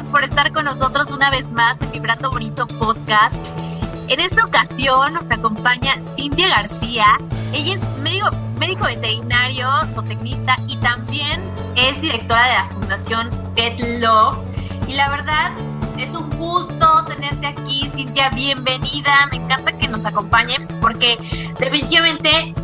Por 0.00 0.24
estar 0.24 0.50
con 0.52 0.64
nosotros 0.64 1.10
una 1.10 1.30
vez 1.30 1.50
más 1.52 1.78
en 1.82 1.92
Vibrando 1.92 2.30
Bonito 2.30 2.66
Podcast. 2.66 3.34
En 4.08 4.20
esta 4.20 4.46
ocasión 4.46 5.12
nos 5.12 5.30
acompaña 5.30 5.96
Cintia 6.16 6.48
García. 6.48 7.04
Ella 7.52 7.74
es 7.74 7.98
médico, 7.98 8.28
médico 8.58 8.86
veterinario, 8.86 9.68
zootecnista 9.92 10.56
y 10.66 10.78
también 10.78 11.42
es 11.76 12.00
directora 12.00 12.42
de 12.42 12.54
la 12.54 12.64
Fundación 12.68 13.30
Pet 13.54 13.78
Love. 14.00 14.38
Y 14.88 14.94
la 14.94 15.10
verdad, 15.10 15.52
es 15.98 16.14
un 16.14 16.30
gusto 16.38 17.04
tenerte 17.04 17.48
aquí, 17.48 17.90
Cintia. 17.94 18.30
Bienvenida. 18.30 19.26
Me 19.30 19.36
encanta 19.36 19.72
que 19.72 19.88
nos 19.88 20.06
acompañes 20.06 20.68
porque 20.80 21.18
definitivamente 21.58 22.54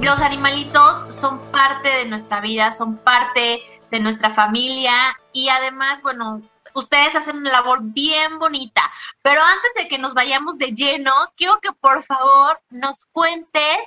los 0.00 0.20
animalitos 0.20 1.12
son 1.12 1.40
parte 1.50 1.88
de 1.88 2.06
nuestra 2.06 2.40
vida, 2.40 2.70
son 2.70 2.98
parte 2.98 3.62
de 3.90 3.98
nuestra 3.98 4.30
familia 4.30 4.92
y 5.32 5.48
además, 5.48 6.02
bueno, 6.02 6.40
ustedes 6.74 7.16
hacen 7.16 7.36
una 7.36 7.52
labor 7.52 7.80
bien 7.82 8.38
bonita. 8.38 8.82
Pero 9.22 9.40
antes 9.42 9.70
de 9.76 9.88
que 9.88 9.98
nos 9.98 10.14
vayamos 10.14 10.58
de 10.58 10.72
lleno, 10.72 11.12
quiero 11.36 11.60
que 11.60 11.72
por 11.72 12.02
favor 12.02 12.60
nos 12.70 13.04
cuentes 13.06 13.78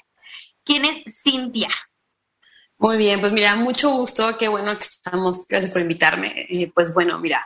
quién 0.63 0.85
es 0.85 1.21
Cintia. 1.23 1.69
Muy 2.81 2.97
bien, 2.97 3.21
pues 3.21 3.31
mira, 3.31 3.55
mucho 3.55 3.91
gusto, 3.91 4.35
qué 4.39 4.47
bueno 4.47 4.71
que 4.71 4.81
estamos, 4.81 5.45
gracias 5.47 5.71
por 5.71 5.83
invitarme. 5.83 6.47
Eh, 6.49 6.71
pues 6.73 6.91
bueno, 6.95 7.19
mira, 7.19 7.45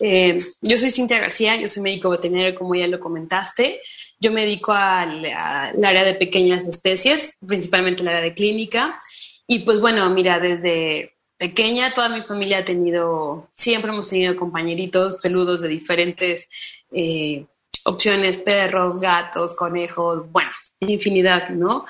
eh, 0.00 0.38
yo 0.62 0.78
soy 0.78 0.90
Cintia 0.90 1.18
García, 1.18 1.56
yo 1.56 1.68
soy 1.68 1.82
médico 1.82 2.08
veterinario, 2.08 2.54
como 2.54 2.74
ya 2.74 2.86
lo 2.86 2.98
comentaste. 2.98 3.82
Yo 4.18 4.32
me 4.32 4.40
dedico 4.40 4.72
al, 4.72 5.22
al 5.26 5.84
área 5.84 6.02
de 6.02 6.14
pequeñas 6.14 6.66
especies, 6.66 7.36
principalmente 7.46 8.00
el 8.00 8.08
área 8.08 8.22
de 8.22 8.32
clínica. 8.32 8.98
Y 9.46 9.60
pues 9.60 9.80
bueno, 9.80 10.08
mira, 10.08 10.40
desde 10.40 11.14
pequeña, 11.40 11.94
toda 11.94 12.10
mi 12.10 12.20
familia 12.20 12.58
ha 12.58 12.64
tenido, 12.66 13.48
siempre 13.50 13.90
hemos 13.90 14.10
tenido 14.10 14.36
compañeritos 14.36 15.16
peludos 15.22 15.62
de 15.62 15.68
diferentes 15.68 16.50
eh, 16.92 17.46
opciones, 17.86 18.36
perros, 18.36 19.00
gatos, 19.00 19.56
conejos, 19.56 20.30
bueno, 20.30 20.50
infinidad, 20.80 21.48
¿no? 21.48 21.86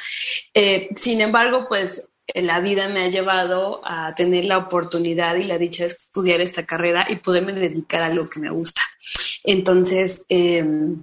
Eh, 0.54 0.88
sin 0.94 1.20
embargo, 1.20 1.66
pues 1.68 2.06
la 2.32 2.60
vida 2.60 2.88
me 2.88 3.02
ha 3.02 3.08
llevado 3.08 3.80
a 3.84 4.14
tener 4.14 4.44
la 4.44 4.58
oportunidad 4.58 5.34
y 5.34 5.42
la 5.42 5.58
dicha 5.58 5.82
de 5.82 5.88
estudiar 5.88 6.40
esta 6.40 6.64
carrera 6.64 7.08
y 7.10 7.16
poderme 7.16 7.52
dedicar 7.52 8.04
a 8.04 8.14
lo 8.14 8.30
que 8.30 8.38
me 8.38 8.50
gusta. 8.50 8.82
Entonces, 9.42 10.26
em, 10.28 11.02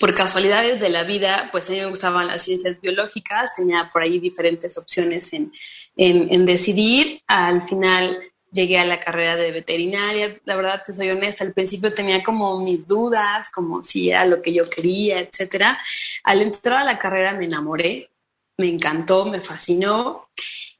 por 0.00 0.14
casualidades 0.14 0.80
de 0.80 0.88
la 0.88 1.04
vida, 1.04 1.50
pues 1.52 1.68
a 1.68 1.72
mí 1.72 1.80
me 1.80 1.90
gustaban 1.90 2.26
las 2.26 2.40
ciencias 2.40 2.80
biológicas, 2.80 3.54
tenía 3.54 3.90
por 3.92 4.02
ahí 4.02 4.18
diferentes 4.18 4.78
opciones 4.78 5.30
en, 5.34 5.52
en, 5.96 6.44
decidir. 6.46 7.22
Al 7.26 7.62
final 7.62 8.18
llegué 8.52 8.78
a 8.78 8.84
la 8.84 9.00
carrera 9.00 9.36
de 9.36 9.50
veterinaria. 9.50 10.38
La 10.44 10.56
verdad, 10.56 10.82
te 10.84 10.92
soy 10.92 11.10
honesta, 11.10 11.44
al 11.44 11.52
principio 11.52 11.92
tenía 11.92 12.22
como 12.22 12.62
mis 12.62 12.86
dudas, 12.86 13.50
como 13.50 13.82
si 13.82 14.10
era 14.10 14.24
lo 14.26 14.42
que 14.42 14.52
yo 14.52 14.68
quería, 14.68 15.18
etcétera. 15.20 15.78
Al 16.24 16.42
entrar 16.42 16.82
a 16.82 16.84
la 16.84 16.98
carrera 16.98 17.32
me 17.32 17.46
enamoré, 17.46 18.10
me 18.58 18.68
encantó, 18.68 19.26
me 19.26 19.40
fascinó. 19.40 20.28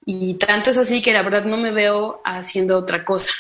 Y 0.04 0.34
tanto 0.34 0.70
es 0.70 0.78
así 0.78 1.02
que 1.02 1.12
la 1.12 1.22
verdad 1.22 1.44
no 1.44 1.56
me 1.56 1.72
veo 1.72 2.20
haciendo 2.24 2.78
otra 2.78 3.04
cosa. 3.04 3.30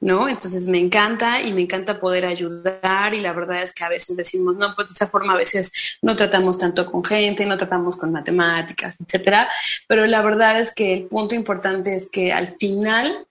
¿No? 0.00 0.28
Entonces 0.28 0.66
me 0.66 0.78
encanta 0.78 1.42
y 1.42 1.52
me 1.52 1.60
encanta 1.62 2.00
poder 2.00 2.24
ayudar 2.24 3.12
y 3.12 3.20
la 3.20 3.34
verdad 3.34 3.62
es 3.62 3.72
que 3.72 3.84
a 3.84 3.90
veces 3.90 4.16
decimos, 4.16 4.56
no, 4.56 4.74
pues 4.74 4.88
de 4.88 4.92
esa 4.94 5.06
forma 5.06 5.34
a 5.34 5.36
veces 5.36 5.98
no 6.00 6.16
tratamos 6.16 6.58
tanto 6.58 6.90
con 6.90 7.04
gente, 7.04 7.44
no 7.44 7.58
tratamos 7.58 7.96
con 7.96 8.10
matemáticas, 8.10 9.00
etcétera, 9.00 9.48
pero 9.86 10.06
la 10.06 10.22
verdad 10.22 10.58
es 10.58 10.74
que 10.74 10.94
el 10.94 11.04
punto 11.04 11.34
importante 11.34 11.94
es 11.94 12.08
que 12.08 12.32
al 12.32 12.56
final 12.56 13.26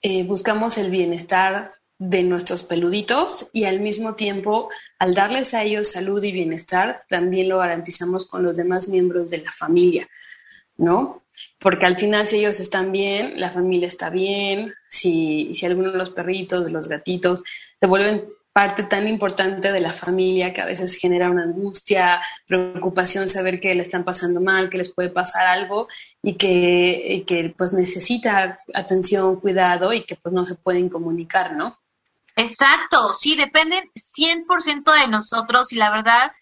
eh, 0.00 0.24
buscamos 0.24 0.78
el 0.78 0.90
bienestar 0.90 1.74
de 1.98 2.24
nuestros 2.24 2.64
peluditos 2.64 3.48
y 3.52 3.64
al 3.64 3.78
mismo 3.78 4.14
tiempo, 4.14 4.70
al 4.98 5.14
darles 5.14 5.54
a 5.54 5.62
ellos 5.62 5.90
salud 5.90 6.24
y 6.24 6.32
bienestar, 6.32 7.04
también 7.08 7.48
lo 7.48 7.58
garantizamos 7.58 8.26
con 8.26 8.42
los 8.42 8.56
demás 8.56 8.88
miembros 8.88 9.30
de 9.30 9.38
la 9.38 9.52
familia, 9.52 10.08
¿no? 10.76 11.21
Porque 11.62 11.86
al 11.86 11.96
final 11.96 12.26
si 12.26 12.38
ellos 12.38 12.60
están 12.60 12.92
bien, 12.92 13.40
la 13.40 13.50
familia 13.50 13.88
está 13.88 14.10
bien, 14.10 14.74
si, 14.88 15.54
si 15.54 15.66
alguno 15.66 15.92
de 15.92 15.98
los 15.98 16.10
perritos, 16.10 16.72
los 16.72 16.88
gatitos, 16.88 17.44
se 17.78 17.86
vuelven 17.86 18.26
parte 18.52 18.82
tan 18.82 19.08
importante 19.08 19.72
de 19.72 19.80
la 19.80 19.92
familia 19.92 20.52
que 20.52 20.60
a 20.60 20.66
veces 20.66 20.96
genera 20.96 21.30
una 21.30 21.44
angustia, 21.44 22.20
preocupación, 22.46 23.28
saber 23.28 23.60
que 23.60 23.74
le 23.74 23.82
están 23.82 24.04
pasando 24.04 24.40
mal, 24.40 24.68
que 24.68 24.78
les 24.78 24.92
puede 24.92 25.08
pasar 25.08 25.46
algo 25.46 25.88
y 26.22 26.34
que, 26.34 27.02
y 27.08 27.22
que 27.22 27.54
pues 27.56 27.72
necesita 27.72 28.60
atención, 28.74 29.40
cuidado 29.40 29.92
y 29.92 30.02
que 30.02 30.16
pues 30.16 30.34
no 30.34 30.44
se 30.44 30.56
pueden 30.56 30.90
comunicar, 30.90 31.54
¿no? 31.54 31.78
Exacto, 32.36 33.14
sí, 33.14 33.36
dependen 33.36 33.90
100% 33.94 35.00
de 35.00 35.08
nosotros 35.08 35.72
y 35.72 35.76
la 35.76 35.90
verdad, 35.90 36.32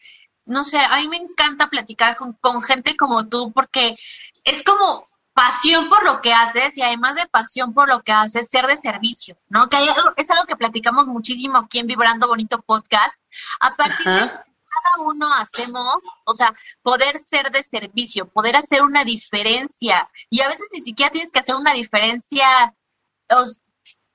no 0.47 0.64
sé, 0.64 0.78
a 0.78 0.97
mí 0.98 1.09
me 1.09 1.16
encanta 1.16 1.69
platicar 1.69 2.16
con, 2.16 2.32
con 2.34 2.62
gente 2.62 2.97
como 2.97 3.28
tú 3.28 3.53
porque 3.53 3.97
es 4.44 4.62
como 4.62 5.09
pasión 5.41 5.89
por 5.89 6.05
lo 6.05 6.21
que 6.21 6.34
haces 6.34 6.77
y 6.77 6.83
además 6.83 7.15
de 7.15 7.27
pasión 7.27 7.73
por 7.73 7.89
lo 7.89 8.03
que 8.03 8.12
haces, 8.12 8.51
ser 8.51 8.67
de 8.67 8.77
servicio, 8.77 9.39
¿no? 9.49 9.71
Que 9.71 9.78
es 10.17 10.31
algo 10.31 10.45
que 10.47 10.56
platicamos 10.56 11.06
muchísimo 11.06 11.56
aquí 11.56 11.78
en 11.78 11.87
Vibrando 11.87 12.28
Bonito 12.28 12.61
Podcast. 12.61 13.17
A 13.61 13.75
partir 13.75 14.05
de 14.06 14.28
cada 14.28 15.06
uno 15.06 15.33
hacemos, 15.33 15.97
o 16.27 16.34
sea, 16.34 16.55
poder 16.83 17.19
ser 17.19 17.51
de 17.51 17.62
servicio, 17.62 18.28
poder 18.28 18.55
hacer 18.55 18.83
una 18.83 19.03
diferencia. 19.03 20.11
Y 20.28 20.43
a 20.43 20.49
veces 20.49 20.69
ni 20.73 20.83
siquiera 20.83 21.11
tienes 21.11 21.33
que 21.33 21.39
hacer 21.39 21.55
una 21.55 21.72
diferencia 21.72 22.75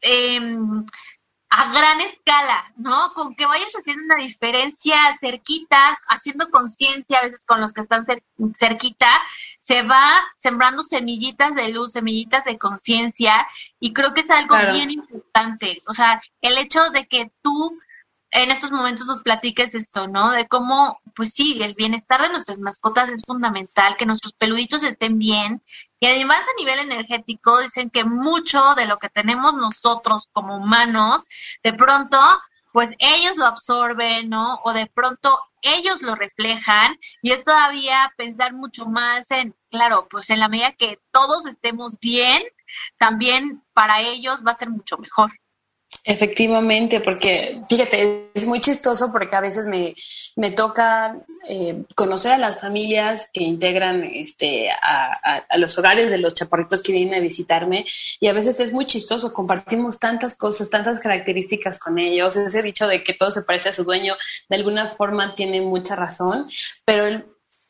eh, 0.02 0.42
a 1.58 1.72
gran 1.72 2.02
escala, 2.02 2.74
¿no? 2.76 3.14
Con 3.14 3.34
que 3.34 3.46
vayas 3.46 3.72
haciendo 3.72 4.04
una 4.04 4.22
diferencia 4.22 4.98
cerquita, 5.22 5.98
haciendo 6.10 6.50
conciencia 6.50 7.20
a 7.20 7.22
veces 7.22 7.46
con 7.46 7.62
los 7.62 7.72
que 7.72 7.80
están 7.80 8.06
cerquita, 8.56 9.08
se 9.62 9.82
va 9.84 10.22
sembrando 10.36 10.84
semillitas 10.84 11.56
de 11.56 11.70
luz, 11.70 11.94
semillitas 11.94 12.44
de 12.44 12.58
conciencia, 12.58 13.48
y 13.80 13.94
creo 13.94 14.14
que 14.14 14.20
es 14.22 14.32
algo 14.32 14.58
bien 14.70 14.92
importante. 14.92 15.82
O 15.88 15.94
sea, 15.94 16.22
el 16.42 16.58
hecho 16.58 16.90
de 16.90 17.08
que 17.08 17.32
tú 17.42 17.80
en 18.32 18.52
estos 18.52 18.72
momentos 18.72 19.08
nos 19.08 19.22
platiques 19.22 19.76
esto, 19.76 20.08
¿no? 20.08 20.32
De 20.32 20.48
cómo, 20.48 21.00
pues 21.16 21.32
sí, 21.34 21.62
el 21.64 21.74
bienestar 21.74 22.22
de 22.22 22.30
nuestras 22.30 22.60
mascotas 22.60 23.10
es 23.10 23.24
fundamental, 23.26 23.96
que 23.98 24.06
nuestros 24.06 24.34
peluditos 24.34 24.84
estén 24.84 25.18
bien. 25.18 25.64
Y 26.00 26.08
además 26.08 26.42
a 26.42 26.60
nivel 26.60 26.80
energético 26.80 27.60
dicen 27.60 27.90
que 27.90 28.04
mucho 28.04 28.76
de 28.76 28.86
lo 28.86 28.98
que 28.98 29.10
tenemos 29.10 29.56
nosotros 29.56 30.28
como 30.34 30.58
humanos, 30.58 31.26
de 31.64 31.74
pronto, 31.74 32.20
pues 32.74 32.94
ellos 33.00 33.38
lo 33.38 33.46
absorben, 33.46 34.30
¿no? 34.30 34.60
O 34.64 34.74
de 34.74 34.88
pronto 34.88 35.40
ellos 35.62 36.02
lo 36.02 36.16
reflejan 36.16 37.00
y 37.22 37.32
es 37.32 37.44
todavía 37.44 38.14
pensar 38.18 38.54
mucho 38.54 38.86
más 38.86 39.32
en, 39.32 39.56
claro, 39.70 40.08
pues 40.10 40.30
en 40.30 40.40
la 40.40 40.50
medida 40.50 40.74
que 40.74 41.00
todos 41.12 41.46
estemos 41.46 41.98
bien, 42.00 42.44
también 42.98 43.64
para 43.74 44.02
ellos 44.02 44.44
va 44.46 44.52
a 44.52 44.56
ser 44.56 44.70
mucho 44.70 44.98
mejor. 44.98 45.32
Efectivamente, 46.04 47.00
porque 47.00 47.60
fíjate, 47.68 48.30
es 48.36 48.46
muy 48.46 48.62
chistoso 48.62 49.12
porque 49.12 49.36
a 49.36 49.42
veces 49.42 49.66
me, 49.66 49.96
me 50.36 50.52
toca 50.52 51.18
eh, 51.50 51.84
conocer 51.96 52.34
a 52.34 52.38
las 52.38 52.62
familias 52.62 53.28
que 53.34 53.44
integran 53.44 54.04
este, 54.04 54.70
a, 54.70 55.12
a, 55.50 55.58
los 55.58 55.76
hogares 55.80 56.12
de 56.12 56.20
los 56.20 56.36
chaparritos 56.36 56.82
que 56.82 56.92
vienen 56.92 57.16
a 57.16 57.20
visitarme 57.20 57.86
y 58.20 58.28
a 58.28 58.34
veces 58.34 58.60
es 58.60 58.72
muy 58.72 58.86
chistoso, 58.86 59.34
compartimos 59.34 59.98
tantas 59.98 60.38
cosas, 60.38 60.70
tantas 60.70 61.00
características 61.00 61.80
con 61.80 61.98
ellos, 61.98 62.36
ese 62.36 62.62
dicho 62.62 62.88
de 62.88 63.04
que 63.04 63.14
todo 63.14 63.32
se 63.32 63.42
parece 63.42 63.70
a 63.70 63.74
su 63.74 63.84
dueño, 63.84 64.16
de 64.48 64.56
alguna 64.58 64.90
forma 64.90 65.34
tiene 65.34 65.62
mucha 65.62 65.96
razón, 65.96 66.48
pero 66.86 67.08
el, 67.08 67.26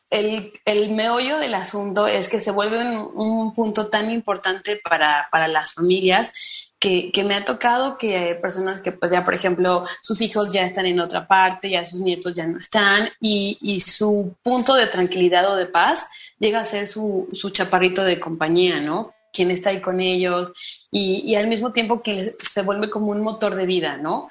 el, 0.10 0.54
el, 0.66 0.92
meollo 0.92 1.38
del 1.38 1.54
asunto 1.54 2.08
es 2.08 2.28
que 2.28 2.42
se 2.42 2.52
vuelve 2.52 2.80
un, 2.80 3.54
punto 3.54 3.88
tan 3.88 4.10
importante 4.12 4.80
para, 4.84 5.28
para 5.32 5.48
las 5.48 5.74
familias 5.74 6.32
que, 6.80 7.12
que, 7.12 7.24
me 7.24 7.36
ha 7.36 7.46
tocado 7.46 7.98
que 7.98 8.18
hay 8.18 8.36
personas 8.36 8.82
que, 8.82 8.92
pues 8.92 9.12
ya, 9.12 9.24
por 9.24 9.34
ejemplo, 9.34 9.86
sus 10.02 10.22
hijos 10.22 10.52
ya 10.52 10.64
están 10.64 10.86
en 10.86 11.00
otra 11.00 11.28
parte, 11.28 11.70
ya 11.70 11.86
sus 11.86 12.02
nietos 12.02 12.34
ya 12.34 12.46
no 12.48 12.60
están, 12.60 13.10
y, 13.20 13.58
y 13.62 13.80
su 13.80 14.36
punto 14.44 14.76
de 14.76 14.88
tranquilidad 14.88 15.52
o 15.52 15.56
de 15.56 15.66
paz 15.66 16.08
llega 16.40 16.60
a 16.60 16.66
ser 16.66 16.88
su, 16.88 17.30
su 17.34 17.50
chaparrito 17.50 18.04
de 18.04 18.20
compañía, 18.20 18.80
¿no? 18.80 19.14
Quien 19.32 19.52
está 19.52 19.70
ahí 19.70 19.82
con 19.82 20.00
ellos, 20.00 20.52
y, 20.92 21.22
y 21.26 21.36
al 21.36 21.48
mismo 21.48 21.72
tiempo 21.72 22.02
que 22.02 22.36
se 22.40 22.62
vuelve 22.62 22.90
como 22.90 23.12
un 23.12 23.22
motor 23.22 23.56
de 23.56 23.66
vida, 23.66 23.98
¿no? 23.98 24.28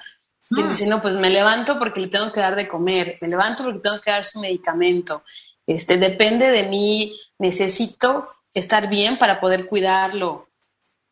Y 0.51 0.61
ah. 0.61 0.67
dice, 0.67 0.87
no, 0.87 1.01
pues 1.01 1.15
me 1.15 1.29
levanto 1.29 1.79
porque 1.79 2.01
le 2.01 2.07
tengo 2.07 2.31
que 2.31 2.39
dar 2.39 2.55
de 2.55 2.67
comer, 2.67 3.17
me 3.21 3.27
levanto 3.27 3.63
porque 3.63 3.79
tengo 3.79 3.99
que 3.99 4.11
dar 4.11 4.23
su 4.23 4.39
medicamento, 4.39 5.23
este, 5.65 5.97
depende 5.97 6.51
de 6.51 6.63
mí, 6.63 7.19
necesito 7.39 8.29
estar 8.53 8.87
bien 8.87 9.17
para 9.17 9.39
poder 9.39 9.65
cuidarlo, 9.65 10.49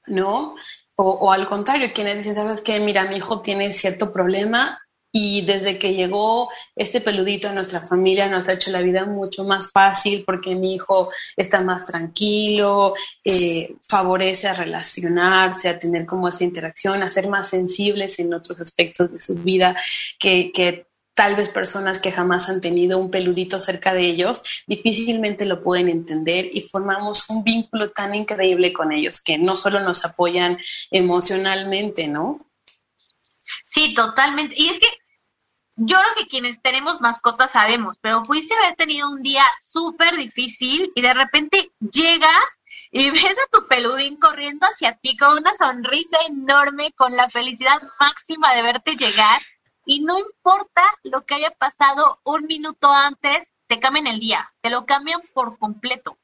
¿no? 0.08 0.56
O, 0.96 1.32
al 1.32 1.48
contrario, 1.48 1.90
quienes 1.94 2.18
dicen, 2.18 2.36
sabes 2.36 2.62
qué, 2.62 2.80
mira, 2.80 3.06
mi 3.06 3.18
hijo 3.18 3.42
tiene 3.42 3.74
cierto 3.74 4.14
problema 4.14 4.80
y 5.16 5.46
desde 5.46 5.78
que 5.78 5.94
llegó 5.94 6.50
este 6.76 7.00
peludito 7.00 7.48
a 7.48 7.54
nuestra 7.54 7.82
familia 7.82 8.28
nos 8.28 8.50
ha 8.50 8.54
hecho 8.54 8.72
la 8.72 8.82
vida 8.82 9.06
mucho 9.06 9.44
más 9.44 9.72
fácil 9.72 10.24
porque 10.26 10.56
mi 10.56 10.74
hijo 10.74 11.12
está 11.38 11.62
más 11.62 11.86
tranquilo, 11.86 12.96
eh, 13.24 13.76
favorece 13.84 14.48
a 14.48 14.54
relacionarse, 14.56 15.70
a 15.70 15.78
tener 15.78 16.08
como 16.08 16.28
esa 16.28 16.44
interacción, 16.44 17.04
a 17.04 17.10
ser 17.10 17.28
más 17.28 17.50
sensibles 17.50 18.18
en 18.20 18.34
otros 18.34 18.60
aspectos 18.60 19.14
de 19.14 19.20
su 19.20 19.36
vida 19.36 19.76
que, 20.18 20.52
que 20.52 20.88
tal 21.14 21.36
vez 21.36 21.50
personas 21.50 22.00
que 22.00 22.12
jamás 22.12 22.50
han 22.50 22.62
tenido 22.62 22.98
un 22.98 23.12
peludito 23.12 23.60
cerca 23.60 23.94
de 23.94 24.02
ellos 24.02 24.44
difícilmente 24.68 25.46
lo 25.46 25.62
pueden 25.62 25.90
entender 25.90 26.50
y 26.52 26.62
formamos 26.62 27.30
un 27.30 27.44
vínculo 27.44 27.92
tan 27.92 28.16
increíble 28.16 28.74
con 28.74 28.92
ellos 28.92 29.22
que 29.22 29.38
no 29.38 29.56
solo 29.56 29.80
nos 29.80 30.06
apoyan 30.06 30.58
emocionalmente, 30.92 32.08
¿no? 32.08 32.46
Sí, 33.66 33.94
totalmente. 33.94 34.56
Y 34.58 34.70
es 34.70 34.80
que 34.80 34.88
yo 35.76 35.98
creo 35.98 36.16
que 36.16 36.28
quienes 36.28 36.62
tenemos 36.62 37.02
mascotas 37.02 37.52
sabemos, 37.52 37.98
pero 38.02 38.24
pudiste 38.24 38.54
haber 38.56 38.76
tenido 38.76 39.10
un 39.10 39.22
día 39.22 39.44
súper 39.64 40.16
difícil 40.16 40.92
y 40.96 41.02
de 41.02 41.14
repente 41.14 41.72
llegas 41.80 42.62
y 42.92 43.10
ves 43.12 43.24
a 43.24 43.50
tu 43.52 43.68
peludín 43.68 44.18
corriendo 44.18 44.68
hacia 44.68 44.96
ti 44.98 45.18
con 45.18 45.38
una 45.38 45.54
sonrisa 45.54 46.18
enorme, 46.28 46.92
con 46.96 47.16
la 47.16 47.30
felicidad 47.30 47.82
máxima 48.00 48.56
de 48.56 48.62
verte 48.62 48.96
llegar 48.96 49.42
y 49.86 50.02
no 50.02 50.18
importa 50.18 50.84
lo 51.04 51.26
que 51.26 51.36
haya 51.36 51.52
pasado 51.52 52.20
un 52.24 52.46
minuto 52.46 52.92
antes, 52.92 53.54
te 53.68 53.80
cambian 53.80 54.08
el 54.08 54.20
día, 54.20 54.54
te 54.62 54.70
lo 54.70 54.86
cambian 54.86 55.22
por 55.34 55.58
completo. 55.58 56.18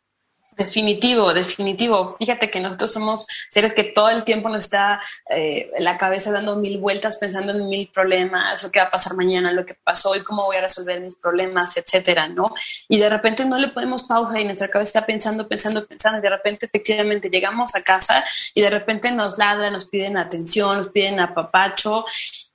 Definitivo, 0.59 1.33
definitivo. 1.33 2.17
Fíjate 2.19 2.51
que 2.51 2.59
nosotros 2.59 2.91
somos 2.91 3.25
seres 3.49 3.71
que 3.71 3.85
todo 3.85 4.09
el 4.09 4.25
tiempo 4.25 4.49
nos 4.49 4.65
está 4.65 4.99
eh, 5.29 5.71
la 5.79 5.97
cabeza 5.97 6.33
dando 6.33 6.57
mil 6.57 6.79
vueltas, 6.79 7.15
pensando 7.15 7.53
en 7.53 7.69
mil 7.69 7.87
problemas, 7.87 8.61
lo 8.61 8.69
que 8.69 8.79
va 8.79 8.87
a 8.87 8.89
pasar 8.89 9.15
mañana, 9.15 9.53
lo 9.53 9.65
que 9.65 9.75
pasó 9.75 10.17
y 10.17 10.19
cómo 10.19 10.43
voy 10.43 10.57
a 10.57 10.61
resolver 10.61 10.99
mis 10.99 11.15
problemas, 11.15 11.77
etcétera, 11.77 12.27
¿no? 12.27 12.53
Y 12.89 12.97
de 12.97 13.09
repente 13.09 13.45
no 13.45 13.57
le 13.57 13.69
ponemos 13.69 14.03
pausa 14.03 14.37
y 14.37 14.43
nuestra 14.43 14.67
cabeza 14.67 14.89
está 14.99 15.05
pensando, 15.05 15.47
pensando, 15.47 15.87
pensando, 15.87 16.19
y 16.19 16.23
de 16.23 16.29
repente 16.29 16.65
efectivamente 16.65 17.29
llegamos 17.29 17.73
a 17.75 17.81
casa 17.81 18.25
y 18.53 18.61
de 18.61 18.69
repente 18.69 19.11
nos 19.11 19.37
ladran, 19.37 19.71
nos 19.71 19.85
piden 19.85 20.17
atención, 20.17 20.77
nos 20.77 20.89
piden 20.89 21.21
apapacho 21.21 22.03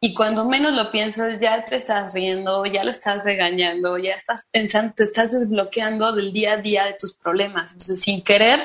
y 0.05 0.13
cuando 0.13 0.45
menos 0.45 0.75
lo 0.75 0.91
piensas, 0.91 1.41
ya 1.41 1.65
te 1.65 1.77
estás 1.77 2.13
riendo, 2.13 2.63
ya 2.67 2.85
lo 2.85 2.91
estás 2.91 3.25
regañando, 3.25 3.97
ya 3.97 4.13
estás 4.13 4.47
pensando, 4.53 4.93
te 4.95 5.05
estás 5.05 5.33
desbloqueando 5.33 6.13
del 6.13 6.31
día 6.31 6.53
a 6.53 6.57
día 6.59 6.85
de 6.85 6.93
tus 6.93 7.17
problemas. 7.17 7.73
Entonces, 7.73 8.03
sin 8.03 8.23
querer, 8.23 8.61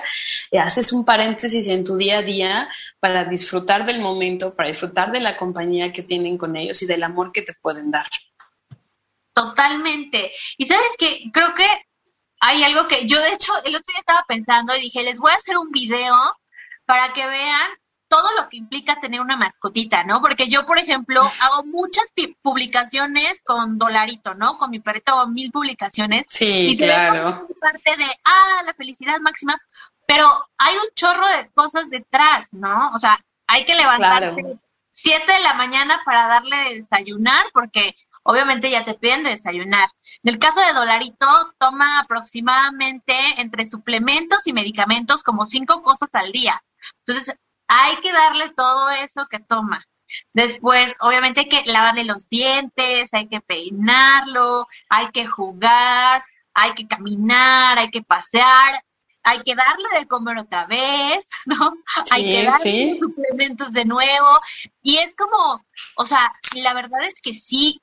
eh, 0.51 0.59
haces 0.59 0.91
un 0.91 1.06
paréntesis 1.06 1.65
en 1.69 1.86
tu 1.86 1.95
día 1.95 2.18
a 2.18 2.21
día 2.24 2.68
para 3.00 3.24
disfrutar 3.24 3.86
del 3.86 4.01
momento, 4.01 4.53
para 4.53 4.68
disfrutar 4.68 5.13
de 5.13 5.21
la 5.21 5.38
compañía 5.38 5.94
que 5.94 6.03
tienen 6.03 6.38
con 6.38 6.57
ellos 6.57 6.81
y 6.81 6.88
del 6.88 7.03
amor 7.03 7.31
que 7.31 7.41
te 7.41 7.53
pueden 7.53 7.89
dar. 7.89 8.07
Totalmente. 9.33 10.33
Y 10.57 10.65
sabes 10.65 10.91
que 10.97 11.31
creo 11.31 11.56
que 11.56 11.68
hay 12.41 12.63
algo 12.63 12.86
que 12.86 13.07
yo, 13.07 13.21
de 13.21 13.30
hecho, 13.30 13.53
el 13.63 13.77
otro 13.77 13.94
día 13.94 14.00
estaba 14.00 14.25
pensando 14.27 14.75
y 14.75 14.81
dije, 14.81 15.03
les 15.03 15.19
voy 15.19 15.31
a 15.31 15.36
hacer 15.36 15.57
un 15.57 15.71
video 15.71 16.18
para 16.86 17.13
que 17.13 17.25
vean 17.25 17.69
todo 18.09 18.27
lo 18.35 18.50
que 18.50 18.57
implica 18.57 19.00
tener 19.00 19.21
una 19.21 19.38
mascotita, 19.38 20.03
¿no? 20.03 20.19
Porque 20.19 20.50
yo, 20.50 20.65
por 20.65 20.79
ejemplo, 20.79 21.21
hago 21.21 21.63
muchas 21.65 22.11
publicaciones 22.41 23.44
con 23.44 23.77
Dolarito, 23.77 24.33
¿no? 24.33 24.57
Con 24.57 24.71
mi 24.71 24.79
perrito 24.79 25.13
hago 25.13 25.27
mil 25.29 25.51
publicaciones. 25.51 26.25
Sí, 26.29 26.69
y 26.69 26.77
claro. 26.77 27.47
Parte 27.61 27.95
de, 27.95 28.06
ah, 28.25 28.63
la 28.65 28.73
felicidad 28.73 29.19
máxima, 29.19 29.57
pero 30.06 30.27
hay 30.57 30.75
un 30.75 30.94
chorro 30.95 31.27
de 31.27 31.50
cosas 31.51 31.89
detrás, 31.89 32.51
¿no? 32.51 32.91
O 32.94 32.97
sea, 32.97 33.17
hay 33.47 33.63
que 33.65 33.75
levantarse 33.75 34.59
siete 34.91 35.31
de 35.31 35.39
la 35.41 35.53
mañana 35.53 36.01
para 36.03 36.27
darle 36.27 36.75
desayunar, 36.75 37.45
porque 37.53 37.95
obviamente 38.23 38.69
ya 38.69 38.83
te 38.83 38.95
piden 38.95 39.23
desayunar. 39.23 39.88
En 40.23 40.33
el 40.33 40.39
caso 40.39 40.59
de 40.59 40.73
Dolarito, 40.73 41.27
toma 41.57 42.00
aproximadamente 42.00 43.13
entre 43.38 43.65
suplementos 43.65 44.47
y 44.47 44.53
medicamentos 44.53 45.23
como 45.23 45.45
cinco 45.45 45.81
cosas 45.83 46.13
al 46.15 46.31
día. 46.31 46.62
Entonces, 47.05 47.35
hay 47.69 47.98
que 47.98 48.12
darle 48.12 48.50
todo 48.50 48.89
eso 48.89 49.27
que 49.30 49.39
toma. 49.39 49.86
Después, 50.33 50.95
obviamente 51.01 51.42
hay 51.42 51.50
que 51.50 51.71
lavarle 51.71 52.04
los 52.04 52.27
dientes, 52.27 53.13
hay 53.13 53.27
que 53.27 53.42
peinarlo, 53.42 54.68
hay 54.89 55.12
que 55.12 55.27
jugar, 55.27 56.25
hay 56.54 56.74
que 56.74 56.88
caminar, 56.88 57.77
hay 57.77 57.92
que 57.92 58.01
pasear, 58.01 58.83
hay 59.21 59.44
que 59.44 59.54
darle 59.54 60.00
de 60.00 60.07
comer 60.07 60.39
otra 60.39 60.66
vez, 60.66 61.30
¿no? 61.45 61.74
hay 62.10 62.24
que 62.24 62.44
darle 62.44 62.95
suplementos 63.00 63.72
de 63.72 63.86
nuevo. 63.86 64.39
Y 64.81 64.98
es 64.98 65.15
como, 65.15 65.63
o 65.95 66.06
sea, 66.07 66.33
la 66.56 66.74
verdad 66.74 67.04
es 67.04 67.22
que 67.22 67.36
sí, 67.36 67.80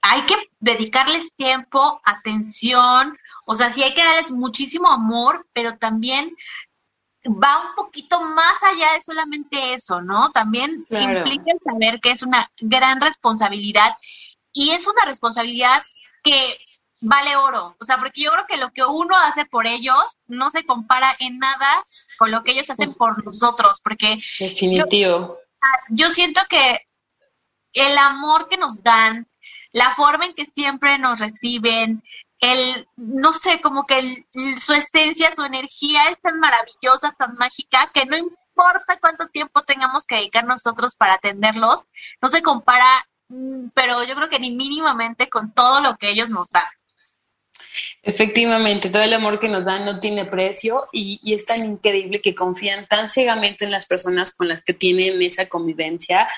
hay 0.00 0.24
que 0.26 0.36
dedicarles 0.60 1.34
tiempo, 1.34 2.00
atención, 2.04 3.18
o 3.46 3.56
sea, 3.56 3.70
sí 3.70 3.82
hay 3.82 3.94
que 3.94 4.04
darles 4.04 4.30
muchísimo 4.30 4.88
amor, 4.88 5.48
pero 5.52 5.76
también 5.76 6.36
va 7.28 7.68
un 7.68 7.74
poquito 7.74 8.20
más 8.20 8.62
allá 8.62 8.92
de 8.92 9.00
solamente 9.00 9.74
eso, 9.74 10.00
¿no? 10.00 10.30
También 10.30 10.84
implica 10.90 11.52
el 11.52 11.60
saber 11.60 12.00
que 12.00 12.10
es 12.10 12.22
una 12.22 12.50
gran 12.60 13.00
responsabilidad 13.00 13.96
y 14.52 14.70
es 14.70 14.86
una 14.86 15.04
responsabilidad 15.04 15.82
que 16.22 16.58
vale 17.00 17.36
oro, 17.36 17.76
o 17.78 17.84
sea, 17.84 17.98
porque 17.98 18.22
yo 18.22 18.32
creo 18.32 18.46
que 18.46 18.56
lo 18.56 18.72
que 18.72 18.84
uno 18.84 19.16
hace 19.16 19.44
por 19.44 19.66
ellos 19.66 20.18
no 20.26 20.50
se 20.50 20.64
compara 20.64 21.14
en 21.20 21.38
nada 21.38 21.76
con 22.18 22.30
lo 22.30 22.42
que 22.42 22.52
ellos 22.52 22.70
hacen 22.70 22.94
por 22.94 23.24
nosotros, 23.24 23.80
porque 23.82 24.18
definitivo. 24.40 25.38
yo 25.90 26.10
siento 26.10 26.40
que 26.48 26.80
el 27.72 27.96
amor 27.98 28.48
que 28.48 28.56
nos 28.56 28.82
dan, 28.82 29.28
la 29.70 29.90
forma 29.92 30.26
en 30.26 30.34
que 30.34 30.44
siempre 30.44 30.98
nos 30.98 31.20
reciben, 31.20 32.02
el, 32.40 32.88
no 32.96 33.32
sé, 33.32 33.60
como 33.60 33.86
que 33.86 34.26
su 34.58 34.72
esencia, 34.72 35.34
su 35.34 35.44
energía 35.44 36.08
es 36.10 36.20
tan 36.20 36.38
maravillosa, 36.38 37.14
tan 37.18 37.34
mágica, 37.34 37.90
que 37.92 38.06
no 38.06 38.16
importa 38.16 38.98
cuánto 39.00 39.28
tiempo 39.28 39.62
tengamos 39.62 40.06
que 40.06 40.16
dedicar 40.16 40.44
nosotros 40.44 40.94
para 40.96 41.14
atenderlos, 41.14 41.84
no 42.22 42.28
se 42.28 42.42
compara, 42.42 43.06
mm, 43.28 43.68
pero 43.74 44.04
yo 44.04 44.14
creo 44.14 44.28
que 44.28 44.40
ni 44.40 44.50
mínimamente 44.50 45.28
con 45.28 45.52
todo 45.52 45.80
lo 45.80 45.96
que 45.96 46.10
ellos 46.10 46.30
nos 46.30 46.50
dan. 46.50 46.64
Efectivamente, 48.02 48.88
todo 48.88 49.02
el 49.02 49.12
amor 49.12 49.38
que 49.38 49.48
nos 49.48 49.64
dan 49.64 49.84
no 49.84 50.00
tiene 50.00 50.24
precio 50.24 50.88
y, 50.92 51.20
es 51.34 51.44
tan 51.44 51.64
increíble 51.64 52.20
que 52.20 52.34
confían 52.34 52.86
tan 52.86 53.10
ciegamente 53.10 53.64
en 53.64 53.70
las 53.70 53.86
personas 53.86 54.32
con 54.32 54.48
las 54.48 54.62
que 54.62 54.72
tienen 54.72 55.20
esa 55.20 55.46
convivencia 55.46 56.28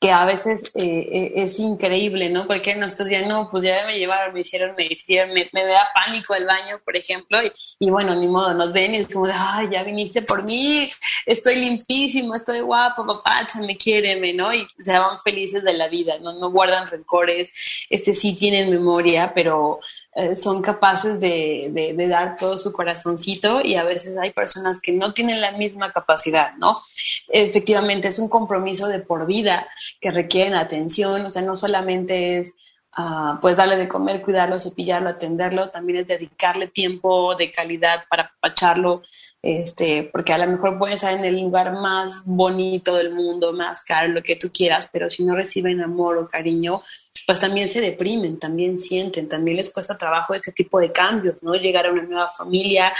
que 0.00 0.10
a 0.10 0.24
veces 0.24 0.72
eh, 0.74 1.08
eh, 1.12 1.32
es 1.36 1.58
increíble, 1.60 2.28
¿no? 2.28 2.46
Porque 2.46 2.74
nosotros 2.74 3.08
ya 3.08 3.22
no, 3.26 3.48
pues 3.50 3.64
ya 3.64 3.84
me 3.86 3.98
llevaron, 3.98 4.34
me 4.34 4.40
hicieron, 4.40 4.74
me 4.76 4.86
hicieron, 4.86 5.32
me, 5.32 5.64
da 5.64 5.88
pánico 5.94 6.34
el 6.34 6.44
baño, 6.44 6.80
por 6.84 6.96
ejemplo, 6.96 7.38
y, 7.78 7.90
bueno, 7.90 8.14
ni 8.16 8.26
modo, 8.26 8.52
nos 8.54 8.72
ven 8.72 8.94
y 8.94 8.98
es 8.98 9.08
como 9.08 9.26
de, 9.26 9.34
ay, 9.36 9.68
ya 9.70 9.84
viniste 9.84 10.22
por 10.22 10.44
mí, 10.44 10.90
estoy 11.24 11.56
limpísimo, 11.56 12.34
estoy 12.34 12.60
guapo, 12.60 13.06
papá, 13.06 13.46
me 13.60 13.76
quiere, 13.76 14.32
¿no? 14.32 14.52
Y 14.52 14.66
se 14.82 14.98
van 14.98 15.20
felices 15.22 15.62
de 15.62 15.74
la 15.74 15.88
vida, 15.88 16.18
¿no? 16.18 16.32
No 16.32 16.50
guardan 16.50 16.90
rencores, 16.90 17.52
este 17.90 18.14
sí 18.14 18.34
tienen 18.34 18.70
memoria, 18.70 19.32
pero 19.34 19.80
eh, 20.14 20.34
son 20.34 20.60
capaces 20.60 21.18
de, 21.20 21.94
dar 22.08 22.36
todo 22.36 22.58
su 22.58 22.70
corazoncito 22.70 23.62
y 23.64 23.76
a 23.76 23.84
veces 23.84 24.18
hay 24.18 24.30
personas 24.30 24.78
que 24.78 24.92
no 24.92 25.14
tienen 25.14 25.40
la 25.40 25.52
misma 25.52 25.90
capacidad, 25.90 26.54
¿no? 26.56 26.82
Efectivamente, 27.28 28.08
es 28.08 28.18
un 28.18 28.28
compromiso 28.28 28.88
de 28.88 28.98
por 28.98 29.24
vida 29.26 29.66
que 30.02 30.10
requieren 30.10 30.54
atención, 30.54 31.24
o 31.24 31.32
sea, 31.32 31.40
no 31.40 31.56
solamente 31.56 32.40
es 32.40 32.52
ah, 32.92 33.38
pues 33.40 33.56
darle 33.56 33.76
de 33.76 33.88
comer, 33.88 34.20
cuidarlo, 34.20 34.60
cepillarlo, 34.60 35.08
atenderlo, 35.08 35.70
también 35.70 36.00
es 36.00 36.06
dedicarle 36.06 36.66
tiempo 36.66 37.34
de 37.34 37.50
calidad 37.50 38.04
para 38.10 38.34
apacharlo, 38.36 39.02
este, 39.42 40.04
porque 40.04 40.32
a 40.32 40.38
lo 40.38 40.46
mejor 40.46 40.78
pueden 40.78 40.94
estar 40.94 41.12
en 41.12 41.24
el 41.24 41.40
lugar 41.40 41.72
más 41.72 42.24
bonito 42.24 42.94
del 42.94 43.12
mundo, 43.12 43.52
más 43.52 43.82
caro, 43.82 44.12
lo 44.12 44.22
que 44.22 44.36
tú 44.36 44.50
quieras, 44.52 44.88
pero 44.92 45.10
si 45.10 45.24
no 45.24 45.34
reciben 45.34 45.82
amor 45.82 46.16
o 46.18 46.28
cariño, 46.28 46.82
pues 47.26 47.40
también 47.40 47.68
se 47.68 47.80
deprimen, 47.80 48.38
también 48.38 48.78
sienten, 48.78 49.28
también 49.28 49.56
les 49.56 49.70
cuesta 49.70 49.98
trabajo 49.98 50.34
ese 50.34 50.52
tipo 50.52 50.78
de 50.78 50.92
cambios, 50.92 51.42
¿no? 51.42 51.54
Llegar 51.54 51.86
a 51.86 51.92
una 51.92 52.02
nueva 52.02 52.30
familia, 52.30 52.92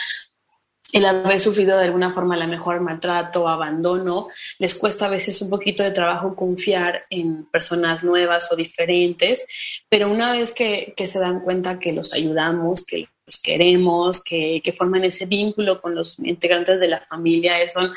el 0.93 1.07
haber 1.07 1.41
sufrido 1.41 1.79
de 1.79 1.87
alguna 1.87 2.13
forma 2.13 2.37
la 2.37 2.47
mejor 2.47 2.81
maltrato, 2.81 3.49
abandono, 3.49 4.29
les 4.59 4.75
cuesta 4.75 5.07
a 5.07 5.11
veces 5.11 5.41
un 5.43 5.49
poquito 5.49 5.83
de 5.83 5.91
trabajo 5.91 6.37
confiar 6.37 7.07
en 7.09 7.47
personas 7.47 8.05
nuevas 8.05 8.51
o 8.53 8.57
diferentes, 8.57 9.45
pero 9.89 10.11
una 10.11 10.33
vez 10.33 10.53
que, 10.53 10.93
que 10.97 11.09
se 11.09 11.19
dan 11.19 11.41
cuenta 11.41 11.79
que 11.79 11.93
los 11.93 12.13
ayudamos, 12.13 12.85
que 12.85 13.09
queremos, 13.39 14.23
que, 14.23 14.61
que, 14.63 14.73
forman 14.73 15.05
ese 15.05 15.27
vínculo 15.27 15.81
con 15.81 15.95
los 15.95 16.19
integrantes 16.19 16.81
de 16.81 16.89
la 16.89 17.01
familia, 17.07 17.57
son 17.73 17.93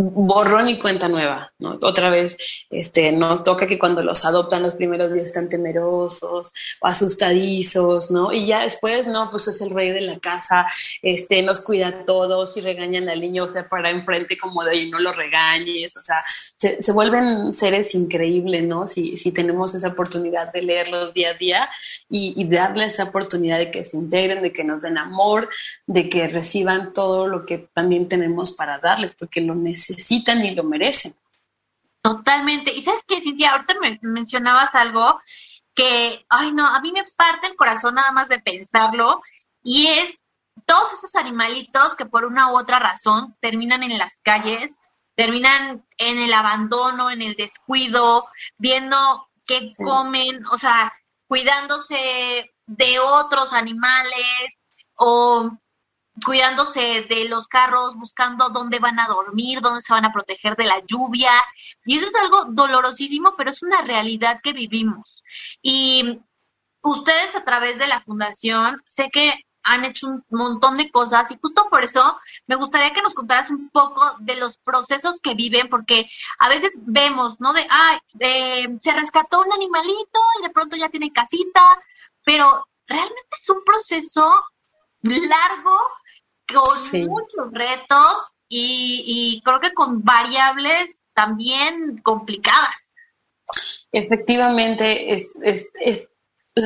borrón 0.00 0.68
y 0.68 0.78
cuenta 0.78 1.08
nueva, 1.08 1.52
¿no? 1.58 1.76
Otra 1.82 2.08
vez 2.08 2.36
este, 2.70 3.10
nos 3.10 3.42
toca 3.42 3.66
que 3.66 3.80
cuando 3.80 4.00
los 4.00 4.24
adoptan 4.24 4.62
los 4.62 4.74
primeros 4.74 5.12
días 5.12 5.26
están 5.26 5.48
temerosos 5.48 6.52
o 6.80 6.86
asustadizos, 6.86 8.08
¿no? 8.08 8.32
Y 8.32 8.46
ya 8.46 8.62
después, 8.62 9.08
no, 9.08 9.28
pues 9.32 9.48
es 9.48 9.60
el 9.60 9.70
rey 9.70 9.90
de 9.90 10.02
la 10.02 10.20
casa, 10.20 10.66
este, 11.02 11.42
nos 11.42 11.58
cuida 11.60 11.88
a 11.88 12.04
todos 12.04 12.56
y 12.56 12.60
regañan 12.60 13.08
al 13.08 13.20
niño, 13.20 13.44
o 13.44 13.48
sea, 13.48 13.68
para 13.68 13.90
enfrente 13.90 14.38
como 14.38 14.62
de, 14.62 14.70
ahí 14.70 14.88
no 14.88 15.00
lo 15.00 15.12
regañes, 15.12 15.96
o 15.96 16.02
sea, 16.02 16.22
se, 16.56 16.80
se, 16.80 16.92
vuelven 16.92 17.52
seres 17.52 17.92
increíbles, 17.96 18.62
¿no? 18.62 18.86
Si, 18.86 19.16
si 19.16 19.32
tenemos 19.32 19.74
esa 19.74 19.88
oportunidad 19.88 20.52
de 20.52 20.62
leerlos 20.62 21.12
día 21.12 21.30
a 21.30 21.34
día 21.34 21.70
y, 22.08 22.34
y 22.40 22.48
darles 22.48 22.94
esa 22.94 23.04
oportunidad 23.04 23.58
de 23.58 23.72
que 23.72 23.82
se 23.82 23.96
integren, 23.96 24.42
de 24.42 24.52
que 24.52 24.62
nos 24.62 24.80
den 24.80 24.96
amor, 24.96 25.48
de 25.86 26.08
que 26.08 26.28
reciban 26.28 26.92
todo 26.92 27.26
lo 27.26 27.44
que 27.44 27.58
también 27.58 28.06
tenemos 28.08 28.52
para 28.52 28.78
darles, 28.78 29.12
porque 29.18 29.40
lo 29.40 29.56
necesitan 29.56 29.87
necesitan 29.88 30.44
y 30.44 30.54
lo 30.54 30.64
merecen. 30.64 31.14
Totalmente. 32.02 32.72
Y 32.72 32.82
sabes 32.82 33.04
qué, 33.06 33.20
Cintia, 33.20 33.52
ahorita 33.52 33.74
me 33.80 33.98
mencionabas 34.02 34.74
algo 34.74 35.20
que, 35.74 36.24
ay 36.28 36.52
no, 36.52 36.66
a 36.66 36.80
mí 36.80 36.92
me 36.92 37.04
parte 37.16 37.46
el 37.46 37.56
corazón 37.56 37.94
nada 37.94 38.10
más 38.12 38.28
de 38.28 38.40
pensarlo, 38.40 39.22
y 39.62 39.86
es 39.86 40.20
todos 40.66 40.92
esos 40.92 41.14
animalitos 41.14 41.94
que 41.96 42.06
por 42.06 42.24
una 42.24 42.52
u 42.52 42.58
otra 42.58 42.78
razón 42.78 43.36
terminan 43.40 43.82
en 43.82 43.96
las 43.96 44.18
calles, 44.22 44.76
terminan 45.14 45.84
en 45.96 46.18
el 46.18 46.32
abandono, 46.32 47.10
en 47.10 47.22
el 47.22 47.34
descuido, 47.34 48.26
viendo 48.56 49.28
qué 49.46 49.70
comen, 49.76 50.44
o 50.46 50.58
sea, 50.58 50.92
cuidándose 51.26 52.50
de 52.66 52.98
otros 52.98 53.52
animales 53.52 54.60
o 54.94 55.50
cuidándose 56.24 57.06
de 57.08 57.28
los 57.28 57.48
carros, 57.48 57.96
buscando 57.96 58.50
dónde 58.50 58.78
van 58.78 58.98
a 58.98 59.06
dormir, 59.06 59.60
dónde 59.60 59.80
se 59.80 59.92
van 59.92 60.04
a 60.04 60.12
proteger 60.12 60.56
de 60.56 60.64
la 60.64 60.80
lluvia. 60.86 61.32
Y 61.84 61.98
eso 61.98 62.08
es 62.08 62.16
algo 62.16 62.46
dolorosísimo, 62.46 63.34
pero 63.36 63.50
es 63.50 63.62
una 63.62 63.82
realidad 63.82 64.40
que 64.42 64.52
vivimos. 64.52 65.22
Y 65.62 66.20
ustedes 66.82 67.34
a 67.36 67.44
través 67.44 67.78
de 67.78 67.88
la 67.88 68.00
fundación, 68.00 68.82
sé 68.86 69.10
que 69.12 69.34
han 69.64 69.84
hecho 69.84 70.06
un 70.06 70.24
montón 70.30 70.78
de 70.78 70.90
cosas 70.90 71.30
y 71.30 71.38
justo 71.40 71.68
por 71.68 71.84
eso 71.84 72.18
me 72.46 72.56
gustaría 72.56 72.92
que 72.92 73.02
nos 73.02 73.14
contaras 73.14 73.50
un 73.50 73.68
poco 73.68 74.16
de 74.20 74.36
los 74.36 74.56
procesos 74.58 75.20
que 75.20 75.34
viven, 75.34 75.68
porque 75.68 76.08
a 76.38 76.48
veces 76.48 76.78
vemos, 76.82 77.38
¿no? 77.40 77.52
De, 77.52 77.66
ay, 77.68 77.98
se 78.80 78.92
rescató 78.92 79.40
un 79.40 79.52
animalito 79.52 80.20
y 80.38 80.46
de 80.46 80.50
pronto 80.54 80.76
ya 80.76 80.88
tiene 80.88 81.12
casita, 81.12 81.62
pero 82.24 82.66
realmente 82.86 83.36
es 83.38 83.50
un 83.50 83.62
proceso 83.64 84.42
largo 85.02 85.78
con 86.52 87.00
muchos 87.06 87.52
retos 87.52 88.32
y, 88.48 89.40
creo 89.44 89.60
que 89.60 89.72
con 89.74 90.02
variables 90.02 91.10
también 91.14 91.98
complicadas. 92.02 92.94
Efectivamente, 93.92 95.14
es, 95.14 95.32
es, 95.42 95.70
es 95.80 96.08